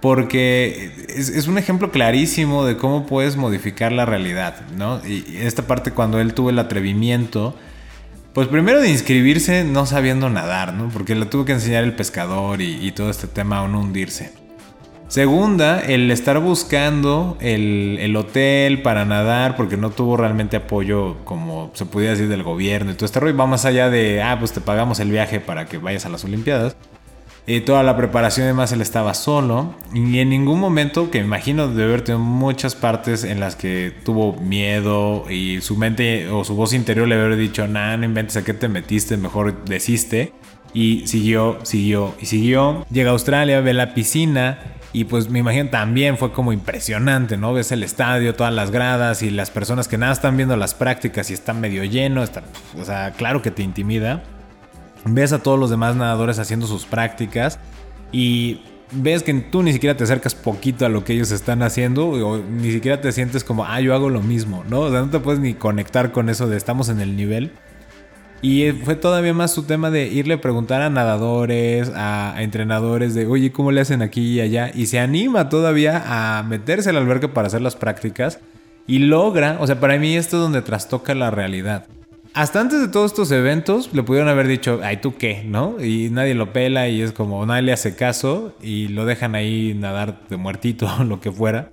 Porque 0.00 0.92
es, 1.08 1.30
es, 1.30 1.46
un 1.46 1.56
ejemplo 1.56 1.90
clarísimo 1.90 2.66
de 2.66 2.76
cómo 2.76 3.06
puedes 3.06 3.36
modificar 3.36 3.90
la 3.90 4.04
realidad, 4.04 4.66
¿no? 4.76 5.00
Y 5.06 5.38
esta 5.38 5.66
parte 5.66 5.92
cuando 5.92 6.20
él 6.20 6.34
tuvo 6.34 6.50
el 6.50 6.58
atrevimiento 6.58 7.56
pues 8.34 8.48
primero 8.48 8.80
de 8.80 8.90
inscribirse 8.90 9.62
no 9.64 9.86
sabiendo 9.86 10.28
nadar, 10.28 10.74
¿no? 10.74 10.88
Porque 10.88 11.14
le 11.14 11.24
tuvo 11.24 11.44
que 11.44 11.52
enseñar 11.52 11.84
el 11.84 11.94
pescador 11.94 12.60
y, 12.60 12.90
todo 12.90 13.08
este 13.08 13.28
tema 13.28 13.60
a 13.60 13.68
no 13.68 13.80
hundirse. 13.80 14.32
Segunda, 15.06 15.78
el 15.78 16.10
estar 16.10 16.40
buscando 16.40 17.38
el, 17.40 18.16
hotel 18.16 18.82
para 18.82 19.04
nadar 19.04 19.56
porque 19.56 19.76
no 19.76 19.90
tuvo 19.90 20.16
realmente 20.16 20.56
apoyo, 20.56 21.24
como 21.24 21.70
se 21.74 21.86
podía 21.86 22.10
decir, 22.10 22.28
del 22.28 22.42
gobierno 22.42 22.90
y 22.90 22.94
todo 22.94 23.06
este 23.06 23.20
rollo. 23.20 23.36
Va 23.36 23.46
más 23.46 23.64
allá 23.66 23.88
de, 23.88 24.20
ah, 24.20 24.36
pues 24.40 24.52
te 24.52 24.60
pagamos 24.60 24.98
el 24.98 25.12
viaje 25.12 25.38
para 25.38 25.66
que 25.66 25.78
vayas 25.78 26.04
a 26.04 26.08
las 26.08 26.24
Olimpiadas. 26.24 26.76
Y 27.46 27.60
toda 27.60 27.82
la 27.82 27.94
preparación 27.96 28.44
además 28.44 28.72
él 28.72 28.80
estaba 28.80 29.12
solo 29.12 29.74
y 29.92 30.18
en 30.18 30.30
ningún 30.30 30.58
momento, 30.58 31.10
que 31.10 31.18
me 31.18 31.26
imagino 31.26 31.68
de 31.68 31.84
haber 31.84 32.00
tenido 32.00 32.18
muchas 32.24 32.74
partes 32.74 33.22
en 33.22 33.38
las 33.38 33.54
que 33.54 33.92
tuvo 34.02 34.32
miedo 34.40 35.30
y 35.30 35.60
su 35.60 35.76
mente 35.76 36.28
o 36.30 36.44
su 36.44 36.54
voz 36.54 36.72
interior 36.72 37.06
le 37.06 37.16
haber 37.16 37.36
dicho, 37.36 37.68
nah, 37.68 37.98
no 37.98 38.06
inventes 38.06 38.38
a 38.38 38.44
qué 38.44 38.54
te 38.54 38.68
metiste, 38.68 39.18
mejor 39.18 39.64
desiste. 39.66 40.32
Y 40.72 41.06
siguió, 41.06 41.58
siguió 41.62 42.14
y 42.20 42.26
siguió. 42.26 42.84
Llega 42.90 43.10
a 43.10 43.12
Australia, 43.12 43.60
ve 43.60 43.74
la 43.74 43.94
piscina 43.94 44.58
y 44.92 45.04
pues 45.04 45.28
me 45.28 45.40
imagino 45.40 45.68
también 45.68 46.16
fue 46.16 46.32
como 46.32 46.52
impresionante, 46.52 47.36
¿no? 47.36 47.52
Ves 47.52 47.72
el 47.72 47.82
estadio, 47.82 48.34
todas 48.34 48.54
las 48.54 48.70
gradas 48.70 49.22
y 49.22 49.30
las 49.30 49.50
personas 49.50 49.86
que 49.86 49.98
nada 49.98 50.14
están 50.14 50.36
viendo 50.36 50.56
las 50.56 50.74
prácticas 50.74 51.30
y 51.30 51.34
están 51.34 51.60
medio 51.60 51.84
lleno, 51.84 52.22
está, 52.22 52.42
o 52.80 52.84
sea, 52.84 53.12
claro 53.12 53.42
que 53.42 53.50
te 53.50 53.62
intimida 53.62 54.22
ves 55.04 55.32
a 55.32 55.42
todos 55.42 55.58
los 55.58 55.70
demás 55.70 55.96
nadadores 55.96 56.38
haciendo 56.38 56.66
sus 56.66 56.86
prácticas 56.86 57.58
y 58.12 58.60
ves 58.92 59.22
que 59.22 59.34
tú 59.34 59.62
ni 59.62 59.72
siquiera 59.72 59.96
te 59.96 60.04
acercas 60.04 60.34
poquito 60.34 60.86
a 60.86 60.88
lo 60.88 61.04
que 61.04 61.14
ellos 61.14 61.30
están 61.30 61.62
haciendo 61.62 62.42
ni 62.50 62.70
siquiera 62.72 63.00
te 63.00 63.12
sientes 63.12 63.44
como, 63.44 63.64
ah, 63.64 63.80
yo 63.80 63.94
hago 63.94 64.08
lo 64.10 64.22
mismo, 64.22 64.64
¿no? 64.68 64.80
O 64.80 64.90
sea, 64.90 65.00
no 65.00 65.10
te 65.10 65.20
puedes 65.20 65.40
ni 65.40 65.54
conectar 65.54 66.12
con 66.12 66.28
eso 66.28 66.48
de 66.48 66.56
estamos 66.56 66.88
en 66.88 67.00
el 67.00 67.16
nivel. 67.16 67.52
Y 68.42 68.72
fue 68.72 68.94
todavía 68.94 69.32
más 69.32 69.54
su 69.54 69.62
tema 69.62 69.90
de 69.90 70.06
irle 70.06 70.34
a 70.34 70.40
preguntar 70.40 70.82
a 70.82 70.90
nadadores, 70.90 71.90
a, 71.94 72.34
entrenadores 72.42 73.14
de, 73.14 73.26
oye, 73.26 73.52
¿cómo 73.52 73.72
le 73.72 73.80
hacen 73.80 74.02
aquí 74.02 74.34
y 74.34 74.40
allá? 74.40 74.70
Y 74.74 74.86
se 74.86 74.98
anima 74.98 75.48
todavía 75.48 76.02
a 76.38 76.42
meterse 76.42 76.90
al 76.90 76.98
albergue 76.98 77.28
para 77.28 77.46
hacer 77.46 77.62
las 77.62 77.74
prácticas 77.74 78.40
y 78.86 78.98
logra, 78.98 79.56
o 79.60 79.66
sea, 79.66 79.80
para 79.80 79.98
mí 79.98 80.14
esto 80.14 80.36
es 80.36 80.42
donde 80.42 80.60
trastoca 80.60 81.14
la 81.14 81.30
realidad 81.30 81.86
hasta 82.34 82.60
antes 82.60 82.80
de 82.80 82.88
todos 82.88 83.12
estos 83.12 83.30
eventos 83.30 83.90
le 83.92 84.02
pudieron 84.02 84.28
haber 84.28 84.48
dicho, 84.48 84.80
ay, 84.82 84.96
¿tú 84.96 85.16
qué? 85.16 85.44
¿No? 85.46 85.76
Y 85.82 86.10
nadie 86.10 86.34
lo 86.34 86.52
pela 86.52 86.88
y 86.88 87.00
es 87.00 87.12
como 87.12 87.46
nadie 87.46 87.62
le 87.62 87.72
hace 87.72 87.94
caso 87.94 88.56
y 88.60 88.88
lo 88.88 89.06
dejan 89.06 89.36
ahí 89.36 89.72
nadar 89.74 90.20
de 90.28 90.36
muertito 90.36 90.88
o 90.98 91.04
lo 91.04 91.20
que 91.20 91.30
fuera. 91.30 91.70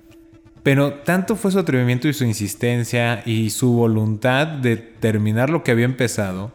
Pero 0.62 0.94
tanto 0.94 1.36
fue 1.36 1.51
su 1.51 1.58
atrevimiento 1.58 2.08
y 2.08 2.13
su 2.13 2.25
insistencia 2.25 3.24
y 3.25 3.50
su 3.50 3.74
voluntad 3.74 4.46
de 4.46 4.77
terminar 4.77 5.50
lo 5.50 5.63
que 5.63 5.72
había 5.72 5.86
empezado, 5.86 6.51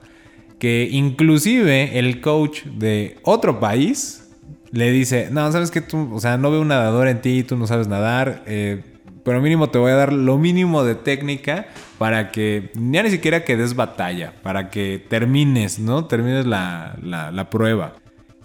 que 0.61 0.89
inclusive 0.89 1.99
el 1.99 2.21
coach 2.21 2.63
de 2.65 3.19
otro 3.25 3.59
país 3.59 4.31
le 4.71 4.93
dice, 4.93 5.29
no, 5.33 5.51
sabes 5.51 5.73
que 5.73 5.81
tú, 5.81 6.15
o 6.15 6.21
sea, 6.21 6.37
no 6.37 6.53
veo 6.53 6.61
un 6.61 6.69
nadador 6.69 7.09
en 7.09 7.21
ti, 7.21 7.43
tú 7.43 7.57
no 7.57 7.67
sabes 7.67 7.89
nadar, 7.89 8.45
eh, 8.47 8.83
pero 9.26 9.42
mínimo 9.42 9.71
te 9.71 9.78
voy 9.78 9.90
a 9.90 9.97
dar 9.97 10.12
lo 10.12 10.38
mínimo 10.38 10.85
de 10.85 10.95
técnica 10.95 11.66
para 11.99 12.30
que 12.30 12.71
ya 12.75 13.02
ni 13.02 13.11
siquiera 13.11 13.42
que 13.42 13.56
des 13.56 13.75
batalla, 13.75 14.33
para 14.45 14.71
que 14.71 15.04
termines, 15.09 15.80
¿no? 15.80 16.04
Termines 16.04 16.47
la, 16.47 16.97
la, 17.02 17.50
prueba. 17.50 17.95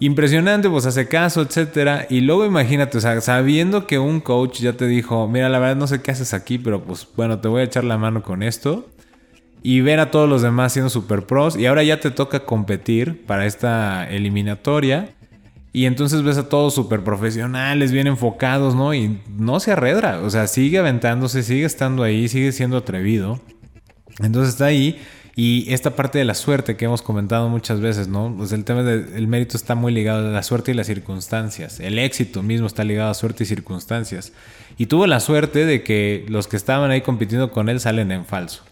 Impresionante, 0.00 0.68
pues 0.68 0.84
hace 0.84 1.06
caso, 1.06 1.40
etcétera. 1.42 2.08
Y 2.10 2.22
luego 2.22 2.44
imagínate, 2.44 3.00
sabiendo 3.00 3.86
que 3.86 4.00
un 4.00 4.20
coach 4.20 4.58
ya 4.58 4.72
te 4.72 4.88
dijo, 4.88 5.28
mira, 5.28 5.48
la 5.48 5.60
verdad 5.60 5.76
no 5.76 5.86
sé 5.86 6.02
qué 6.02 6.10
haces 6.10 6.34
aquí, 6.34 6.58
pero 6.58 6.82
pues 6.82 7.06
bueno, 7.16 7.38
te 7.38 7.46
voy 7.46 7.60
a 7.60 7.64
echar 7.64 7.84
la 7.84 7.96
mano 7.96 8.24
con 8.24 8.42
esto. 8.42 8.88
Y 9.62 9.82
ver 9.82 10.00
a 10.00 10.10
todos 10.10 10.28
los 10.28 10.42
demás 10.42 10.72
siendo 10.72 10.90
super 10.90 11.26
pros. 11.26 11.56
Y 11.56 11.66
ahora 11.66 11.84
ya 11.84 12.00
te 12.00 12.10
toca 12.10 12.40
competir 12.40 13.24
para 13.24 13.46
esta 13.46 14.10
eliminatoria. 14.10 15.14
Y 15.72 15.86
entonces 15.86 16.22
ves 16.22 16.36
a 16.36 16.48
todos 16.48 16.74
súper 16.74 17.02
profesionales, 17.02 17.92
bien 17.92 18.06
enfocados, 18.06 18.74
¿no? 18.74 18.92
Y 18.92 19.20
no 19.36 19.58
se 19.58 19.72
arredra, 19.72 20.20
o 20.20 20.28
sea, 20.28 20.46
sigue 20.46 20.78
aventándose, 20.78 21.42
sigue 21.42 21.64
estando 21.64 22.02
ahí, 22.02 22.28
sigue 22.28 22.52
siendo 22.52 22.76
atrevido. 22.76 23.40
Entonces 24.20 24.54
está 24.54 24.66
ahí 24.66 25.00
y 25.34 25.72
esta 25.72 25.96
parte 25.96 26.18
de 26.18 26.26
la 26.26 26.34
suerte 26.34 26.76
que 26.76 26.84
hemos 26.84 27.00
comentado 27.00 27.48
muchas 27.48 27.80
veces, 27.80 28.06
¿no? 28.06 28.34
Pues 28.36 28.52
el 28.52 28.64
tema 28.64 28.82
del 28.82 29.26
mérito 29.26 29.56
está 29.56 29.74
muy 29.74 29.90
ligado 29.92 30.28
a 30.28 30.30
la 30.30 30.42
suerte 30.42 30.72
y 30.72 30.74
las 30.74 30.86
circunstancias. 30.86 31.80
El 31.80 31.98
éxito 31.98 32.42
mismo 32.42 32.66
está 32.66 32.84
ligado 32.84 33.10
a 33.10 33.14
suerte 33.14 33.44
y 33.44 33.46
circunstancias. 33.46 34.34
Y 34.76 34.86
tuvo 34.86 35.06
la 35.06 35.20
suerte 35.20 35.64
de 35.64 35.82
que 35.82 36.26
los 36.28 36.48
que 36.48 36.56
estaban 36.56 36.90
ahí 36.90 37.00
compitiendo 37.00 37.50
con 37.50 37.70
él 37.70 37.80
salen 37.80 38.12
en 38.12 38.26
falso. 38.26 38.62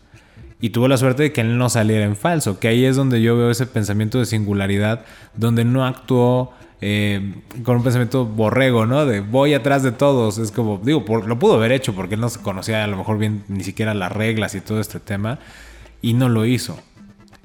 Y 0.60 0.70
tuvo 0.70 0.86
la 0.88 0.98
suerte 0.98 1.22
de 1.22 1.32
que 1.32 1.40
él 1.40 1.56
no 1.56 1.70
saliera 1.70 2.04
en 2.04 2.16
falso, 2.16 2.60
que 2.60 2.68
ahí 2.68 2.84
es 2.84 2.94
donde 2.94 3.22
yo 3.22 3.38
veo 3.38 3.50
ese 3.50 3.64
pensamiento 3.64 4.18
de 4.18 4.26
singularidad, 4.26 5.06
donde 5.34 5.64
no 5.64 5.86
actuó 5.86 6.52
eh, 6.80 7.34
con 7.62 7.76
un 7.76 7.82
pensamiento 7.82 8.24
borrego, 8.24 8.86
¿no? 8.86 9.04
De 9.04 9.20
voy 9.20 9.54
atrás 9.54 9.82
de 9.82 9.92
todos. 9.92 10.38
Es 10.38 10.50
como, 10.50 10.80
digo, 10.82 11.04
lo 11.26 11.38
pudo 11.38 11.54
haber 11.54 11.72
hecho 11.72 11.94
porque 11.94 12.14
él 12.14 12.20
no 12.20 12.28
se 12.28 12.40
conocía 12.40 12.84
a 12.84 12.86
lo 12.86 12.96
mejor 12.96 13.18
bien 13.18 13.44
ni 13.48 13.64
siquiera 13.64 13.94
las 13.94 14.12
reglas 14.12 14.54
y 14.54 14.60
todo 14.60 14.80
este 14.80 15.00
tema 15.00 15.38
y 16.02 16.14
no 16.14 16.28
lo 16.28 16.44
hizo. 16.46 16.78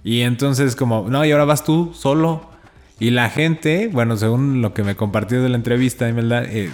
Y 0.04 0.22
entonces 0.22 0.75
como, 0.75 1.08
no, 1.10 1.25
y 1.25 1.32
ahora 1.32 1.46
vas 1.46 1.63
tú 1.63 1.92
solo. 1.94 2.54
Y 2.98 3.10
la 3.10 3.30
gente, 3.30 3.89
bueno, 3.92 4.15
según 4.15 4.62
lo 4.62 4.74
que 4.74 4.84
me 4.84 4.96
compartió 4.96 5.44
de 5.44 5.50
la 5.50 5.58
entrevista, 5.58 6.08
eh, 6.08 6.72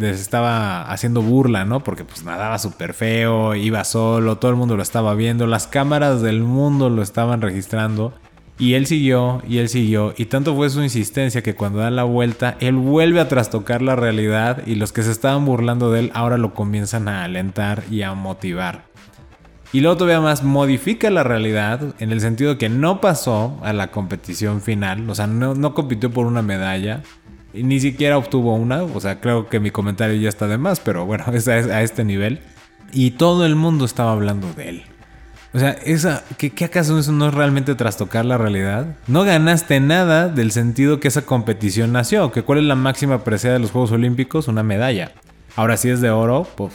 estaba 0.00 0.90
haciendo 0.90 1.22
burla, 1.22 1.64
¿no? 1.64 1.84
Porque 1.84 2.04
pues 2.04 2.24
nadaba 2.24 2.58
súper 2.58 2.94
feo, 2.94 3.54
iba 3.54 3.84
solo, 3.84 4.38
todo 4.38 4.50
el 4.50 4.56
mundo 4.56 4.76
lo 4.76 4.82
estaba 4.82 5.14
viendo, 5.14 5.46
las 5.46 5.68
cámaras 5.68 6.20
del 6.20 6.42
mundo 6.42 6.90
lo 6.90 7.00
estaban 7.00 7.42
registrando. 7.42 8.12
Y 8.58 8.74
él 8.74 8.86
siguió, 8.86 9.42
y 9.48 9.58
él 9.58 9.68
siguió, 9.68 10.14
y 10.16 10.26
tanto 10.26 10.54
fue 10.54 10.70
su 10.70 10.82
insistencia 10.82 11.42
que 11.42 11.54
cuando 11.54 11.78
da 11.80 11.90
la 11.90 12.04
vuelta, 12.04 12.56
él 12.60 12.76
vuelve 12.76 13.18
a 13.18 13.28
trastocar 13.28 13.82
la 13.82 13.96
realidad 13.96 14.62
y 14.66 14.74
los 14.74 14.92
que 14.92 15.02
se 15.02 15.10
estaban 15.10 15.44
burlando 15.44 15.90
de 15.90 16.00
él 16.00 16.10
ahora 16.14 16.38
lo 16.38 16.54
comienzan 16.54 17.08
a 17.08 17.24
alentar 17.24 17.82
y 17.90 18.02
a 18.02 18.14
motivar. 18.14 18.92
Y 19.72 19.80
luego 19.80 19.96
todavía 19.96 20.20
más 20.20 20.44
modifica 20.44 21.08
la 21.08 21.22
realidad 21.22 21.94
en 21.98 22.12
el 22.12 22.20
sentido 22.20 22.58
que 22.58 22.68
no 22.68 23.00
pasó 23.00 23.58
a 23.62 23.72
la 23.72 23.90
competición 23.90 24.60
final, 24.60 25.08
o 25.08 25.14
sea, 25.14 25.26
no, 25.26 25.74
compitió 25.74 26.10
por 26.10 26.26
una 26.26 26.42
medalla, 26.42 27.02
y 27.54 27.62
ni 27.62 27.80
siquiera 27.80 28.18
obtuvo 28.18 28.54
una, 28.54 28.82
o 28.82 29.00
sea, 29.00 29.20
creo 29.20 29.48
que 29.48 29.60
mi 29.60 29.70
comentario 29.70 30.20
ya 30.20 30.28
está 30.28 30.46
de 30.46 30.58
más, 30.58 30.78
pero 30.80 31.06
bueno, 31.06 31.24
es 31.32 31.48
a, 31.48 31.82
este 31.82 32.04
nivel. 32.04 32.40
Y 32.92 33.12
todo 33.12 33.46
el 33.46 33.56
mundo 33.56 33.86
estaba 33.86 34.12
hablando 34.12 34.52
de 34.52 34.68
él. 34.68 34.82
O 35.54 35.58
sea, 35.58 35.70
esa, 35.84 36.24
¿qué, 36.38 36.50
¿qué, 36.50 36.64
acaso 36.64 36.98
eso 36.98 37.12
no 37.12 37.28
es 37.28 37.34
realmente 37.34 37.74
trastocar 37.74 38.24
la 38.24 38.38
realidad? 38.38 38.96
No 39.06 39.22
ganaste 39.22 39.80
nada 39.80 40.28
del 40.28 40.50
sentido 40.50 40.98
que 40.98 41.08
esa 41.08 41.26
competición 41.26 41.92
nació, 41.92 42.32
que 42.32 42.42
cuál 42.42 42.60
es 42.60 42.64
la 42.64 42.74
máxima 42.74 43.22
preciada 43.22 43.54
de 43.54 43.60
los 43.60 43.70
Juegos 43.70 43.92
Olímpicos, 43.92 44.48
una 44.48 44.62
medalla. 44.62 45.12
Ahora 45.54 45.76
sí 45.76 45.90
es 45.90 46.00
de 46.00 46.08
oro, 46.08 46.48
pues 46.56 46.72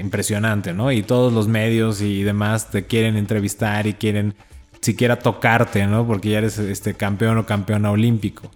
impresionante, 0.00 0.72
¿no? 0.72 0.92
Y 0.92 1.02
todos 1.02 1.32
los 1.32 1.48
medios 1.48 2.00
y 2.00 2.22
demás 2.22 2.70
te 2.70 2.84
quieren 2.84 3.16
entrevistar 3.16 3.88
y 3.88 3.94
quieren 3.94 4.34
siquiera 4.80 5.18
tocarte, 5.18 5.86
¿no? 5.88 6.06
Porque 6.06 6.30
ya 6.30 6.38
eres 6.38 6.56
este 6.58 6.94
campeón 6.94 7.36
o 7.38 7.46
campeona 7.46 7.90
olímpico. 7.90 8.52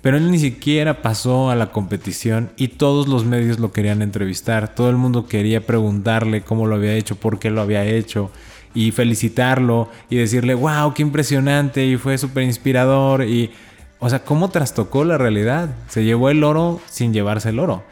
Pero 0.00 0.16
él 0.16 0.30
ni 0.30 0.38
siquiera 0.38 1.02
pasó 1.02 1.50
a 1.50 1.54
la 1.54 1.70
competición 1.70 2.50
y 2.56 2.68
todos 2.68 3.06
los 3.06 3.26
medios 3.26 3.60
lo 3.60 3.70
querían 3.70 4.00
entrevistar. 4.00 4.74
Todo 4.74 4.88
el 4.88 4.96
mundo 4.96 5.26
quería 5.26 5.64
preguntarle 5.66 6.40
cómo 6.40 6.66
lo 6.66 6.76
había 6.76 6.94
hecho, 6.94 7.16
por 7.16 7.38
qué 7.38 7.50
lo 7.50 7.60
había 7.60 7.84
hecho 7.84 8.30
y 8.74 8.90
felicitarlo 8.90 9.90
y 10.08 10.16
decirle, 10.16 10.54
wow, 10.54 10.94
qué 10.94 11.02
impresionante 11.02 11.84
y 11.86 11.96
fue 11.96 12.18
súper 12.18 12.44
inspirador 12.44 13.24
y, 13.24 13.50
o 13.98 14.08
sea, 14.08 14.24
cómo 14.24 14.50
trastocó 14.50 15.04
la 15.04 15.18
realidad. 15.18 15.70
Se 15.88 16.04
llevó 16.04 16.30
el 16.30 16.44
oro 16.44 16.80
sin 16.86 17.12
llevarse 17.12 17.50
el 17.50 17.58
oro. 17.58 17.84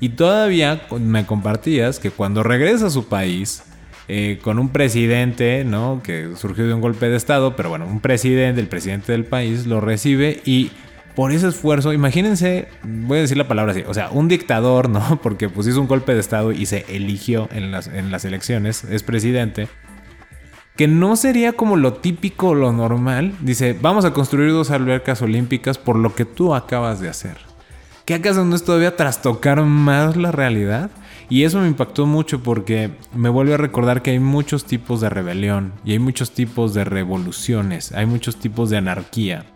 Y 0.00 0.10
todavía 0.10 0.82
me 0.98 1.26
compartías 1.26 1.98
que 1.98 2.10
cuando 2.10 2.42
regresa 2.42 2.86
a 2.86 2.90
su 2.90 3.06
país, 3.06 3.62
eh, 4.08 4.40
con 4.42 4.58
un 4.58 4.70
presidente, 4.70 5.64
¿no? 5.64 6.02
Que 6.02 6.32
surgió 6.36 6.66
de 6.66 6.74
un 6.74 6.80
golpe 6.80 7.08
de 7.08 7.16
Estado, 7.16 7.54
pero 7.54 7.68
bueno, 7.68 7.86
un 7.86 8.00
presidente, 8.00 8.60
el 8.60 8.66
presidente 8.66 9.12
del 9.12 9.24
país, 9.24 9.66
lo 9.66 9.80
recibe 9.80 10.40
y 10.44 10.72
por 11.14 11.30
ese 11.30 11.48
esfuerzo, 11.48 11.92
imagínense, 11.92 12.68
voy 12.82 13.18
a 13.18 13.20
decir 13.22 13.36
la 13.36 13.46
palabra 13.46 13.72
así, 13.72 13.84
o 13.86 13.94
sea, 13.94 14.10
un 14.10 14.28
dictador, 14.28 14.88
¿no? 14.88 15.20
Porque 15.22 15.48
pues 15.48 15.66
hizo 15.66 15.80
un 15.80 15.86
golpe 15.86 16.14
de 16.14 16.20
Estado 16.20 16.52
y 16.52 16.66
se 16.66 16.84
eligió 16.88 17.48
en 17.52 17.70
las, 17.70 17.86
en 17.86 18.10
las 18.10 18.24
elecciones, 18.24 18.84
es 18.84 19.02
presidente, 19.02 19.68
que 20.76 20.88
no 20.88 21.16
sería 21.16 21.52
como 21.52 21.76
lo 21.76 21.94
típico, 21.94 22.54
lo 22.54 22.72
normal, 22.72 23.34
dice, 23.40 23.76
vamos 23.80 24.04
a 24.04 24.12
construir 24.12 24.52
dos 24.52 24.70
albercas 24.70 25.20
olímpicas 25.22 25.78
por 25.78 25.96
lo 25.96 26.14
que 26.14 26.24
tú 26.24 26.54
acabas 26.54 27.00
de 27.00 27.08
hacer. 27.08 27.36
¿Qué 28.04 28.14
acaso 28.14 28.44
no 28.44 28.56
es 28.56 28.64
todavía 28.64 28.96
trastocar 28.96 29.62
más 29.62 30.16
la 30.16 30.32
realidad? 30.32 30.90
Y 31.28 31.44
eso 31.44 31.60
me 31.60 31.68
impactó 31.68 32.04
mucho 32.04 32.42
porque 32.42 32.90
me 33.14 33.28
vuelve 33.28 33.54
a 33.54 33.58
recordar 33.58 34.02
que 34.02 34.10
hay 34.10 34.18
muchos 34.18 34.64
tipos 34.64 35.00
de 35.00 35.08
rebelión 35.08 35.72
y 35.84 35.92
hay 35.92 35.98
muchos 35.98 36.32
tipos 36.32 36.74
de 36.74 36.84
revoluciones, 36.84 37.92
hay 37.92 38.06
muchos 38.06 38.36
tipos 38.36 38.70
de 38.70 38.78
anarquía. 38.78 39.46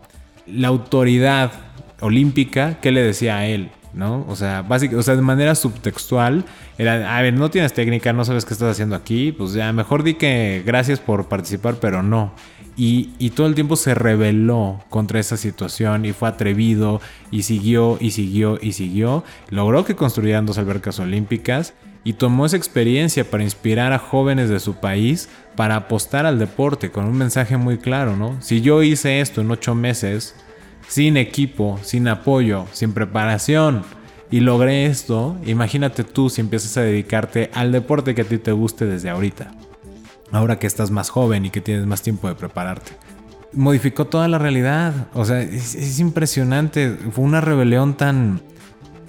La 0.47 0.69
autoridad 0.69 1.51
olímpica, 1.99 2.79
¿qué 2.79 2.91
le 2.91 3.03
decía 3.03 3.37
a 3.37 3.45
él? 3.47 3.69
¿No? 3.97 4.25
O 4.29 4.35
sea, 4.35 4.63
o 4.69 5.01
sea, 5.01 5.15
de 5.15 5.21
manera 5.23 5.55
subtextual, 5.55 6.45
era, 6.77 7.17
a 7.17 7.21
ver, 7.23 7.33
no 7.33 7.49
tienes 7.49 7.73
técnica, 7.73 8.13
no 8.13 8.23
sabes 8.25 8.45
qué 8.45 8.53
estás 8.53 8.69
haciendo 8.69 8.95
aquí, 8.95 9.31
pues 9.31 9.53
ya, 9.53 9.73
mejor 9.73 10.03
di 10.03 10.13
que 10.13 10.61
gracias 10.63 10.99
por 10.99 11.27
participar, 11.27 11.77
pero 11.81 12.03
no. 12.03 12.31
Y, 12.79 13.31
todo 13.31 13.47
el 13.47 13.55
tiempo 13.55 13.75
se 13.75 13.95
rebeló 13.95 14.83
contra 14.89 15.19
esa 15.19 15.35
situación 15.35 16.05
y 16.05 16.13
fue 16.13 16.29
atrevido 16.29 17.01
y 17.31 17.41
siguió 17.41 17.97
y 17.99 18.11
siguió 18.11 18.59
y 18.61 18.73
siguió. 18.73 19.23
Logró 19.49 19.83
que 19.83 19.95
construyeran 19.95 20.45
dos 20.45 20.59
albercas 20.59 20.99
olímpicas 20.99 21.73
y 22.03 22.13
tomó 22.13 22.45
esa 22.45 22.55
experiencia 22.55 23.27
para 23.27 23.43
inspirar 23.43 23.93
a 23.93 23.99
jóvenes 23.99 24.49
de 24.49 24.59
su 24.59 24.75
país 24.75 25.27
para 25.55 25.75
apostar 25.75 26.27
al 26.27 26.37
deporte 26.37 26.91
con 26.91 27.05
un 27.05 27.17
mensaje 27.17 27.57
muy 27.57 27.79
claro, 27.79 28.15
¿no? 28.15 28.39
Si 28.43 28.61
yo 28.61 28.83
hice 28.83 29.21
esto 29.21 29.41
en 29.41 29.49
ocho 29.49 29.73
meses, 29.73 30.35
sin 30.87 31.17
equipo, 31.17 31.79
sin 31.83 32.07
apoyo, 32.07 32.65
sin 32.71 32.93
preparación, 32.93 33.83
y 34.29 34.41
logré 34.41 34.85
esto, 34.87 35.37
imagínate 35.45 36.03
tú 36.03 36.29
si 36.29 36.41
empiezas 36.41 36.75
a 36.77 36.81
dedicarte 36.81 37.49
al 37.53 37.71
deporte 37.71 38.13
que 38.13 38.23
a 38.23 38.25
ti 38.25 38.37
te 38.37 38.51
guste 38.51 38.85
desde 38.85 39.09
ahorita 39.09 39.51
ahora 40.31 40.59
que 40.59 40.67
estás 40.67 40.91
más 40.91 41.09
joven 41.09 41.45
y 41.45 41.49
que 41.49 41.61
tienes 41.61 41.85
más 41.85 42.01
tiempo 42.01 42.27
de 42.27 42.35
prepararte. 42.35 42.91
Modificó 43.53 44.05
toda 44.05 44.27
la 44.27 44.37
realidad. 44.37 44.93
O 45.13 45.25
sea, 45.25 45.41
es, 45.41 45.99
impresionante. 45.99 46.97
Fue 47.11 47.23
una 47.23 47.41
rebelión 47.41 47.95
tan, 47.95 48.41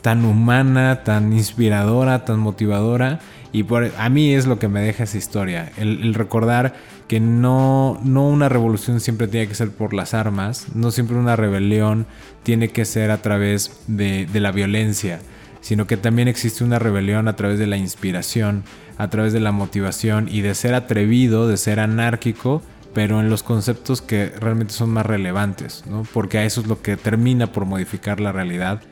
tan 0.01 0.25
humana, 0.25 1.03
tan 1.05 1.33
inspiradora, 1.33 2.25
tan 2.25 2.39
motivadora. 2.39 3.21
Y 3.53 3.63
por, 3.63 3.91
a 3.97 4.09
mí 4.09 4.35
es 4.35 4.47
lo 4.47 4.59
que 4.59 4.69
me 4.69 4.81
deja 4.81 5.05
esa 5.05 5.19
historia. 5.19 5.73
El, 5.77 6.15
recordar 6.15 6.75
que 7.07 7.21
no, 7.21 7.99
no 8.05 8.29
una 8.29 8.49
revolución 8.49 9.01
siempre 9.01 9.29
tiene 9.29 9.49
que 9.49 9.55
ser 9.55 9.71
por 9.71 9.95
las 9.95 10.13
armas. 10.13 10.67
No 10.75 10.91
siempre 10.91 11.17
una 11.17 11.37
rebelión 11.37 12.07
tiene 12.43 12.69
que 12.69 12.85
ser 12.85 13.11
a 13.11 13.23
través 13.23 13.81
de, 13.87 14.27
de 14.27 14.41
la 14.41 14.53
violencia. 14.53 15.21
Sino 15.61 15.87
que 15.87 15.97
también 15.97 16.29
existe 16.29 16.63
una 16.63 16.79
rebelión 16.79 17.27
a 17.27 17.37
través 17.37 17.59
de 17.59 17.67
la 17.67 17.77
inspiración 17.77 18.65
a 18.99 19.09
través 19.09 19.33
de 19.33 19.41
la 19.41 19.53
motivación 19.53 20.29
y 20.29 20.43
de 20.43 20.55
ser 20.55 20.75
atrevido, 20.75 21.49
de 21.49 21.57
ser 21.57 21.81
anárquico, 21.81 22.63
pero 22.93 23.21
en 23.21 23.31
los 23.31 23.45
conceptos 23.45 24.03
que 24.03 24.33
realmente 24.41 24.75
son 24.75 24.91
más 24.91 25.07
relevantes, 25.07 25.85
¿no? 25.89 26.03
Porque 26.13 26.39
a 26.39 26.45
eso 26.45 26.61
es 26.61 26.67
lo 26.67 26.83
que 26.83 26.97
termina 26.97 27.53
por 27.53 27.65
modificar 27.65 28.19
la 28.19 28.33
realidad 28.33 28.83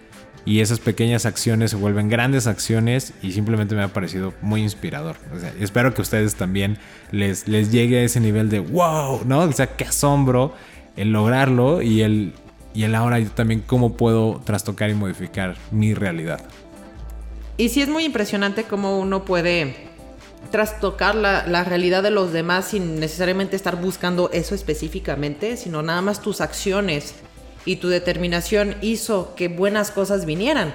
y 0.46 0.60
esas 0.60 0.78
pequeñas 0.78 1.26
acciones 1.26 1.72
se 1.72 1.76
vuelven 1.76 2.08
grandes 2.08 2.46
acciones 2.46 3.12
y 3.20 3.32
simplemente 3.32 3.74
me 3.74 3.82
ha 3.82 3.88
parecido 3.88 4.32
muy 4.40 4.62
inspirador. 4.62 5.16
espero 5.60 5.92
que 5.92 6.00
a 6.00 6.04
ustedes 6.04 6.36
también 6.36 6.78
les, 7.10 7.48
les 7.48 7.72
llegue 7.72 7.98
a 7.98 8.02
ese 8.04 8.20
nivel 8.20 8.48
de 8.48 8.60
wow, 8.60 9.22
¿no? 9.26 9.40
O 9.40 9.52
sea, 9.52 9.76
qué 9.76 9.84
asombro 9.84 10.54
el 10.96 11.12
lograrlo 11.12 11.82
y 11.82 12.02
el, 12.02 12.32
y 12.74 12.84
el 12.84 12.94
ahora 12.94 13.18
yo 13.18 13.28
también 13.30 13.60
cómo 13.66 13.96
puedo 13.96 14.40
trastocar 14.44 14.88
y 14.88 14.94
modificar 14.94 15.56
mi 15.72 15.94
realidad. 15.94 16.40
Y 17.58 17.70
sí 17.70 17.82
es 17.82 17.88
muy 17.88 18.04
impresionante 18.04 18.64
cómo 18.64 19.00
uno 19.00 19.24
puede 19.24 19.74
trastocar 20.52 21.16
la, 21.16 21.44
la, 21.48 21.64
realidad 21.64 22.04
de 22.04 22.10
los 22.10 22.32
demás 22.32 22.66
sin 22.66 23.00
necesariamente 23.00 23.56
estar 23.56 23.80
buscando 23.80 24.30
eso 24.32 24.54
específicamente, 24.54 25.56
sino 25.56 25.82
nada 25.82 26.02
más 26.02 26.22
tus 26.22 26.40
acciones 26.40 27.16
y 27.66 27.76
tu 27.76 27.88
determinación 27.88 28.76
hizo 28.80 29.34
que 29.34 29.48
buenas 29.48 29.90
cosas 29.90 30.24
vinieran. 30.24 30.74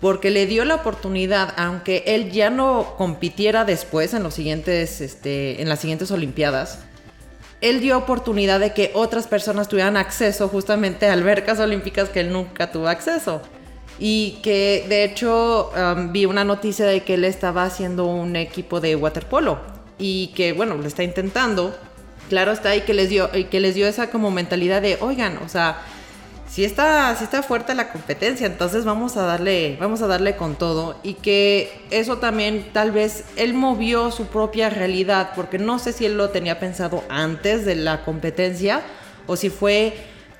Porque 0.00 0.30
le 0.30 0.46
dio 0.46 0.64
la 0.64 0.74
oportunidad, 0.74 1.54
aunque 1.56 2.02
él 2.06 2.32
ya 2.32 2.50
no 2.50 2.96
compitiera 2.98 3.64
después 3.64 4.12
en, 4.12 4.24
los 4.24 4.34
siguientes, 4.34 5.00
este, 5.00 5.62
en 5.62 5.68
las 5.68 5.78
siguientes 5.78 6.10
Olimpiadas, 6.10 6.80
él 7.60 7.80
dio 7.80 7.96
oportunidad 7.96 8.58
de 8.58 8.74
que 8.74 8.90
otras 8.94 9.28
personas 9.28 9.68
tuvieran 9.68 9.96
acceso 9.96 10.48
justamente 10.48 11.06
a 11.06 11.12
albercas 11.12 11.60
olímpicas 11.60 12.08
que 12.08 12.20
él 12.20 12.32
nunca 12.32 12.72
tuvo 12.72 12.88
acceso 12.88 13.40
y 14.00 14.40
que 14.42 14.84
de 14.88 15.04
hecho 15.04 15.70
um, 15.70 16.12
vi 16.12 16.26
una 16.26 16.42
noticia 16.42 16.84
de 16.86 17.04
que 17.04 17.14
él 17.14 17.24
estaba 17.24 17.64
haciendo 17.64 18.06
un 18.06 18.34
equipo 18.34 18.80
de 18.80 18.96
waterpolo 18.96 19.60
y 19.96 20.32
que 20.34 20.52
bueno, 20.52 20.74
lo 20.76 20.88
está 20.88 21.04
intentando. 21.04 21.72
Claro 22.28 22.50
está 22.50 22.70
ahí 22.70 22.80
que 22.80 22.94
les 22.94 23.08
dio 23.08 23.30
que 23.30 23.60
les 23.60 23.76
dio 23.76 23.86
esa 23.86 24.10
como 24.10 24.32
mentalidad 24.32 24.82
de, 24.82 24.98
"Oigan, 25.00 25.36
o 25.38 25.48
sea, 25.48 25.82
sí 26.52 26.66
está, 26.66 27.16
sí 27.16 27.24
está 27.24 27.42
fuerte 27.42 27.74
la 27.74 27.90
competencia, 27.90 28.46
entonces 28.46 28.84
vamos 28.84 29.16
a 29.16 29.22
darle, 29.22 29.78
vamos 29.80 30.02
a 30.02 30.06
darle 30.06 30.36
con 30.36 30.56
todo 30.56 31.00
y 31.02 31.14
que 31.14 31.72
eso 31.90 32.18
también 32.18 32.66
tal 32.74 32.90
vez 32.90 33.24
él 33.36 33.54
movió 33.54 34.10
su 34.10 34.26
propia 34.26 34.68
realidad, 34.68 35.30
porque 35.34 35.58
no 35.58 35.78
sé 35.78 35.94
si 35.94 36.04
él 36.04 36.18
lo 36.18 36.28
tenía 36.28 36.60
pensado 36.60 37.04
antes 37.08 37.64
de 37.64 37.76
la 37.76 38.04
competencia 38.04 38.82
o 39.26 39.36
si 39.36 39.48
fue 39.48 39.94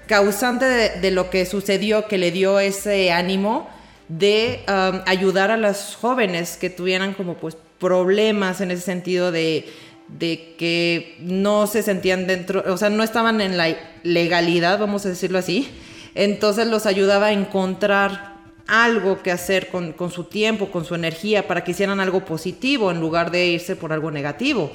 causante 0.06 0.66
de, 0.66 1.10
lo 1.12 1.30
que 1.30 1.46
sucedió 1.46 2.06
que 2.06 2.18
le 2.18 2.30
dio 2.30 2.60
ese 2.60 3.10
ánimo 3.10 3.70
de 4.08 4.64
um, 4.68 5.00
ayudar 5.06 5.50
a 5.50 5.56
las 5.56 5.96
jóvenes 5.98 6.58
que 6.58 6.68
tuvieran 6.68 7.14
como 7.14 7.38
pues 7.38 7.56
problemas 7.78 8.60
en 8.60 8.70
ese 8.70 8.82
sentido 8.82 9.32
de 9.32 9.66
de 10.08 10.56
que 10.58 11.16
no 11.20 11.66
se 11.66 11.82
sentían 11.82 12.26
dentro, 12.26 12.62
o 12.70 12.76
sea, 12.76 12.90
no 12.90 13.02
estaban 13.02 13.40
en 13.40 13.56
la 13.56 13.74
legalidad, 14.02 14.78
vamos 14.78 15.06
a 15.06 15.08
decirlo 15.08 15.38
así, 15.38 15.70
entonces 16.14 16.66
los 16.66 16.86
ayudaba 16.86 17.26
a 17.26 17.32
encontrar 17.32 18.32
algo 18.66 19.22
que 19.22 19.30
hacer 19.30 19.68
con, 19.68 19.94
su 20.10 20.24
tiempo, 20.24 20.70
con 20.70 20.84
su 20.84 20.94
energía, 20.94 21.46
para 21.46 21.64
que 21.64 21.72
hicieran 21.72 22.00
algo 22.00 22.24
positivo 22.24 22.90
en 22.90 23.00
lugar 23.00 23.30
de 23.30 23.46
irse 23.46 23.76
por 23.76 23.92
algo 23.92 24.10
negativo. 24.10 24.72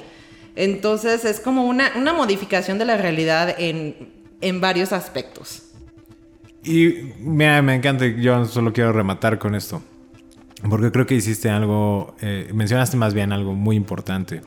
Entonces 0.56 1.24
es 1.24 1.40
como 1.40 1.64
una, 1.66 1.92
modificación 2.14 2.78
de 2.78 2.84
la 2.84 2.96
realidad 2.96 3.54
en, 3.58 4.60
varios 4.60 4.92
aspectos. 4.92 5.62
Y 6.64 7.12
mira, 7.20 7.62
me 7.62 7.74
encanta, 7.74 8.06
yo 8.06 8.44
solo 8.44 8.72
quiero 8.72 8.92
rematar 8.92 9.38
con 9.38 9.54
esto, 9.54 9.82
porque 10.68 10.90
creo 10.90 11.06
que 11.06 11.14
hiciste 11.14 11.48
algo, 11.48 12.16
eh, 12.20 12.50
mencionaste 12.52 12.96
más 12.96 13.14
bien 13.14 13.32
algo 13.32 13.54
muy 13.54 13.76
importante. 13.76 14.42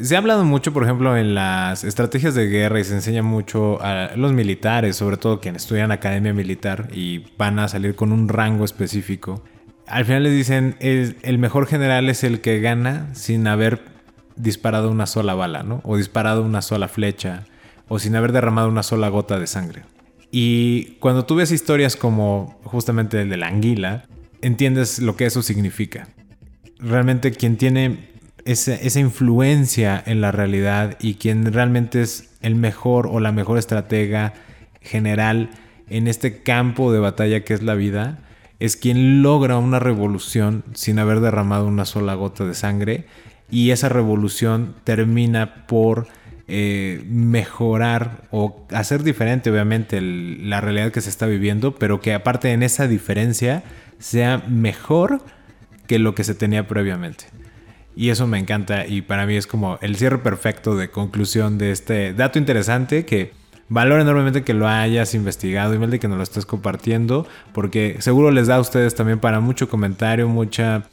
Se 0.00 0.14
ha 0.14 0.18
hablado 0.18 0.44
mucho, 0.44 0.74
por 0.74 0.84
ejemplo, 0.84 1.16
en 1.16 1.34
las 1.34 1.82
estrategias 1.82 2.34
de 2.34 2.48
guerra 2.48 2.78
y 2.80 2.84
se 2.84 2.92
enseña 2.92 3.22
mucho 3.22 3.80
a 3.82 4.14
los 4.14 4.32
militares, 4.34 4.96
sobre 4.96 5.16
todo 5.16 5.40
quienes 5.40 5.62
estudian 5.62 5.90
academia 5.90 6.34
militar 6.34 6.88
y 6.92 7.24
van 7.38 7.58
a 7.58 7.68
salir 7.68 7.94
con 7.94 8.12
un 8.12 8.28
rango 8.28 8.66
específico. 8.66 9.42
Al 9.86 10.04
final 10.04 10.24
les 10.24 10.34
dicen, 10.34 10.76
el, 10.80 11.16
el 11.22 11.38
mejor 11.38 11.66
general 11.66 12.10
es 12.10 12.24
el 12.24 12.42
que 12.42 12.60
gana 12.60 13.08
sin 13.14 13.46
haber 13.46 13.84
disparado 14.36 14.90
una 14.90 15.06
sola 15.06 15.34
bala, 15.34 15.62
¿no? 15.62 15.80
O 15.82 15.96
disparado 15.96 16.42
una 16.42 16.60
sola 16.60 16.88
flecha, 16.88 17.44
o 17.88 17.98
sin 17.98 18.16
haber 18.16 18.32
derramado 18.32 18.68
una 18.68 18.82
sola 18.82 19.08
gota 19.08 19.38
de 19.38 19.46
sangre. 19.46 19.84
Y 20.30 20.96
cuando 21.00 21.24
tú 21.24 21.36
ves 21.36 21.52
historias 21.52 21.96
como 21.96 22.60
justamente 22.64 23.22
el 23.22 23.30
de 23.30 23.38
la 23.38 23.46
anguila, 23.46 24.04
entiendes 24.42 24.98
lo 24.98 25.16
que 25.16 25.24
eso 25.24 25.40
significa. 25.40 26.08
Realmente 26.78 27.30
quien 27.30 27.56
tiene 27.56 28.15
esa, 28.46 29.00
influencia 29.00 30.02
en 30.06 30.20
la 30.20 30.32
realidad 30.32 30.96
y 31.00 31.14
quien 31.14 31.52
realmente 31.52 32.00
es 32.02 32.30
el 32.42 32.54
mejor 32.54 33.08
o 33.08 33.20
la 33.20 33.32
mejor 33.32 33.58
estratega 33.58 34.34
general 34.80 35.50
en 35.90 36.08
este 36.08 36.42
campo 36.42 36.92
de 36.92 37.00
batalla 37.00 37.44
que 37.44 37.54
es 37.54 37.62
la 37.62 37.74
vida, 37.74 38.18
es 38.58 38.76
quien 38.76 39.22
logra 39.22 39.58
una 39.58 39.78
revolución 39.78 40.64
sin 40.74 40.98
haber 40.98 41.20
derramado 41.20 41.66
una 41.66 41.84
sola 41.84 42.14
gota 42.14 42.46
de 42.46 42.54
sangre 42.54 43.06
y 43.50 43.70
esa 43.70 43.88
revolución 43.88 44.74
termina 44.84 45.66
por 45.66 46.06
eh, 46.48 47.04
mejorar 47.08 48.22
o 48.30 48.64
hacer 48.70 49.02
diferente 49.02 49.50
obviamente 49.50 50.00
la 50.00 50.60
realidad 50.60 50.92
que 50.92 51.00
se 51.00 51.10
está 51.10 51.26
viviendo, 51.26 51.74
pero 51.74 52.00
que 52.00 52.14
aparte 52.14 52.52
en 52.52 52.62
esa 52.62 52.86
diferencia 52.86 53.64
sea 53.98 54.44
mejor 54.48 55.20
que 55.86 55.98
lo 55.98 56.14
que 56.14 56.24
se 56.24 56.34
tenía 56.34 56.66
previamente. 56.68 57.26
Y 57.96 58.10
eso 58.10 58.26
me 58.26 58.38
encanta 58.38 58.86
y 58.86 59.00
para 59.00 59.24
mí 59.26 59.36
es 59.36 59.46
como 59.46 59.78
el 59.80 59.96
cierre 59.96 60.18
perfecto 60.18 60.76
de 60.76 60.90
conclusión 60.90 61.56
de 61.56 61.72
este 61.72 62.12
dato 62.12 62.38
interesante 62.38 63.06
que 63.06 63.32
valoro 63.70 64.02
enormemente 64.02 64.44
que 64.44 64.52
lo 64.52 64.68
hayas 64.68 65.14
investigado 65.14 65.74
y 65.74 65.78
de 65.78 65.98
que 65.98 66.06
nos 66.06 66.18
lo 66.18 66.22
estés 66.22 66.44
compartiendo 66.44 67.26
porque 67.54 67.96
seguro 68.00 68.30
les 68.30 68.48
da 68.48 68.56
a 68.56 68.60
ustedes 68.60 68.94
también 68.94 69.18
para 69.18 69.40
mucho 69.40 69.70
comentario, 69.70 70.28
mucha 70.28 70.84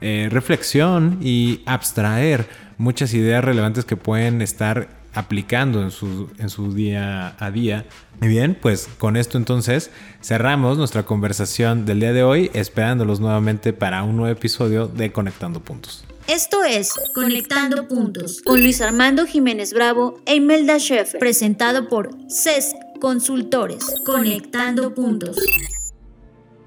eh, 0.00 0.28
reflexión 0.30 1.18
y 1.20 1.62
abstraer 1.66 2.46
muchas 2.78 3.12
ideas 3.12 3.44
relevantes 3.44 3.84
que 3.84 3.96
pueden 3.96 4.40
estar 4.40 5.01
aplicando 5.14 5.82
en 5.82 5.90
su, 5.90 6.30
en 6.38 6.48
su 6.48 6.72
día 6.72 7.36
a 7.38 7.50
día. 7.50 7.84
Y 8.20 8.28
bien, 8.28 8.56
pues 8.60 8.88
con 8.98 9.16
esto 9.16 9.38
entonces 9.38 9.90
cerramos 10.22 10.78
nuestra 10.78 11.04
conversación 11.04 11.84
del 11.84 12.00
día 12.00 12.12
de 12.12 12.22
hoy, 12.22 12.50
esperándolos 12.54 13.20
nuevamente 13.20 13.72
para 13.72 14.02
un 14.02 14.16
nuevo 14.16 14.32
episodio 14.32 14.86
de 14.86 15.12
Conectando 15.12 15.60
Puntos. 15.60 16.04
Esto 16.28 16.62
es 16.62 16.94
Conectando 17.14 17.88
Puntos 17.88 18.42
con 18.42 18.62
Luis 18.62 18.80
Armando 18.80 19.26
Jiménez 19.26 19.72
Bravo 19.72 20.20
e 20.24 20.36
Imelda 20.36 20.78
Schaeffer, 20.78 21.18
presentado 21.18 21.88
por 21.88 22.10
CESC 22.30 22.76
Consultores. 23.00 23.84
Conectando 24.06 24.94
Puntos. 24.94 25.36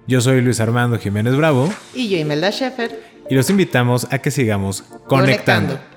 Yo 0.07 0.21
soy 0.21 0.41
Luis 0.41 0.59
Armando 0.59 0.99
Jiménez 0.99 1.35
Bravo. 1.35 1.73
Y 1.93 2.09
yo 2.09 2.17
Imelda 2.17 2.51
Schaeffer. 2.51 3.01
Y 3.29 3.33
los 3.33 3.49
invitamos 3.49 4.07
a 4.11 4.19
que 4.19 4.29
sigamos 4.29 4.83
conectando. 5.07 5.79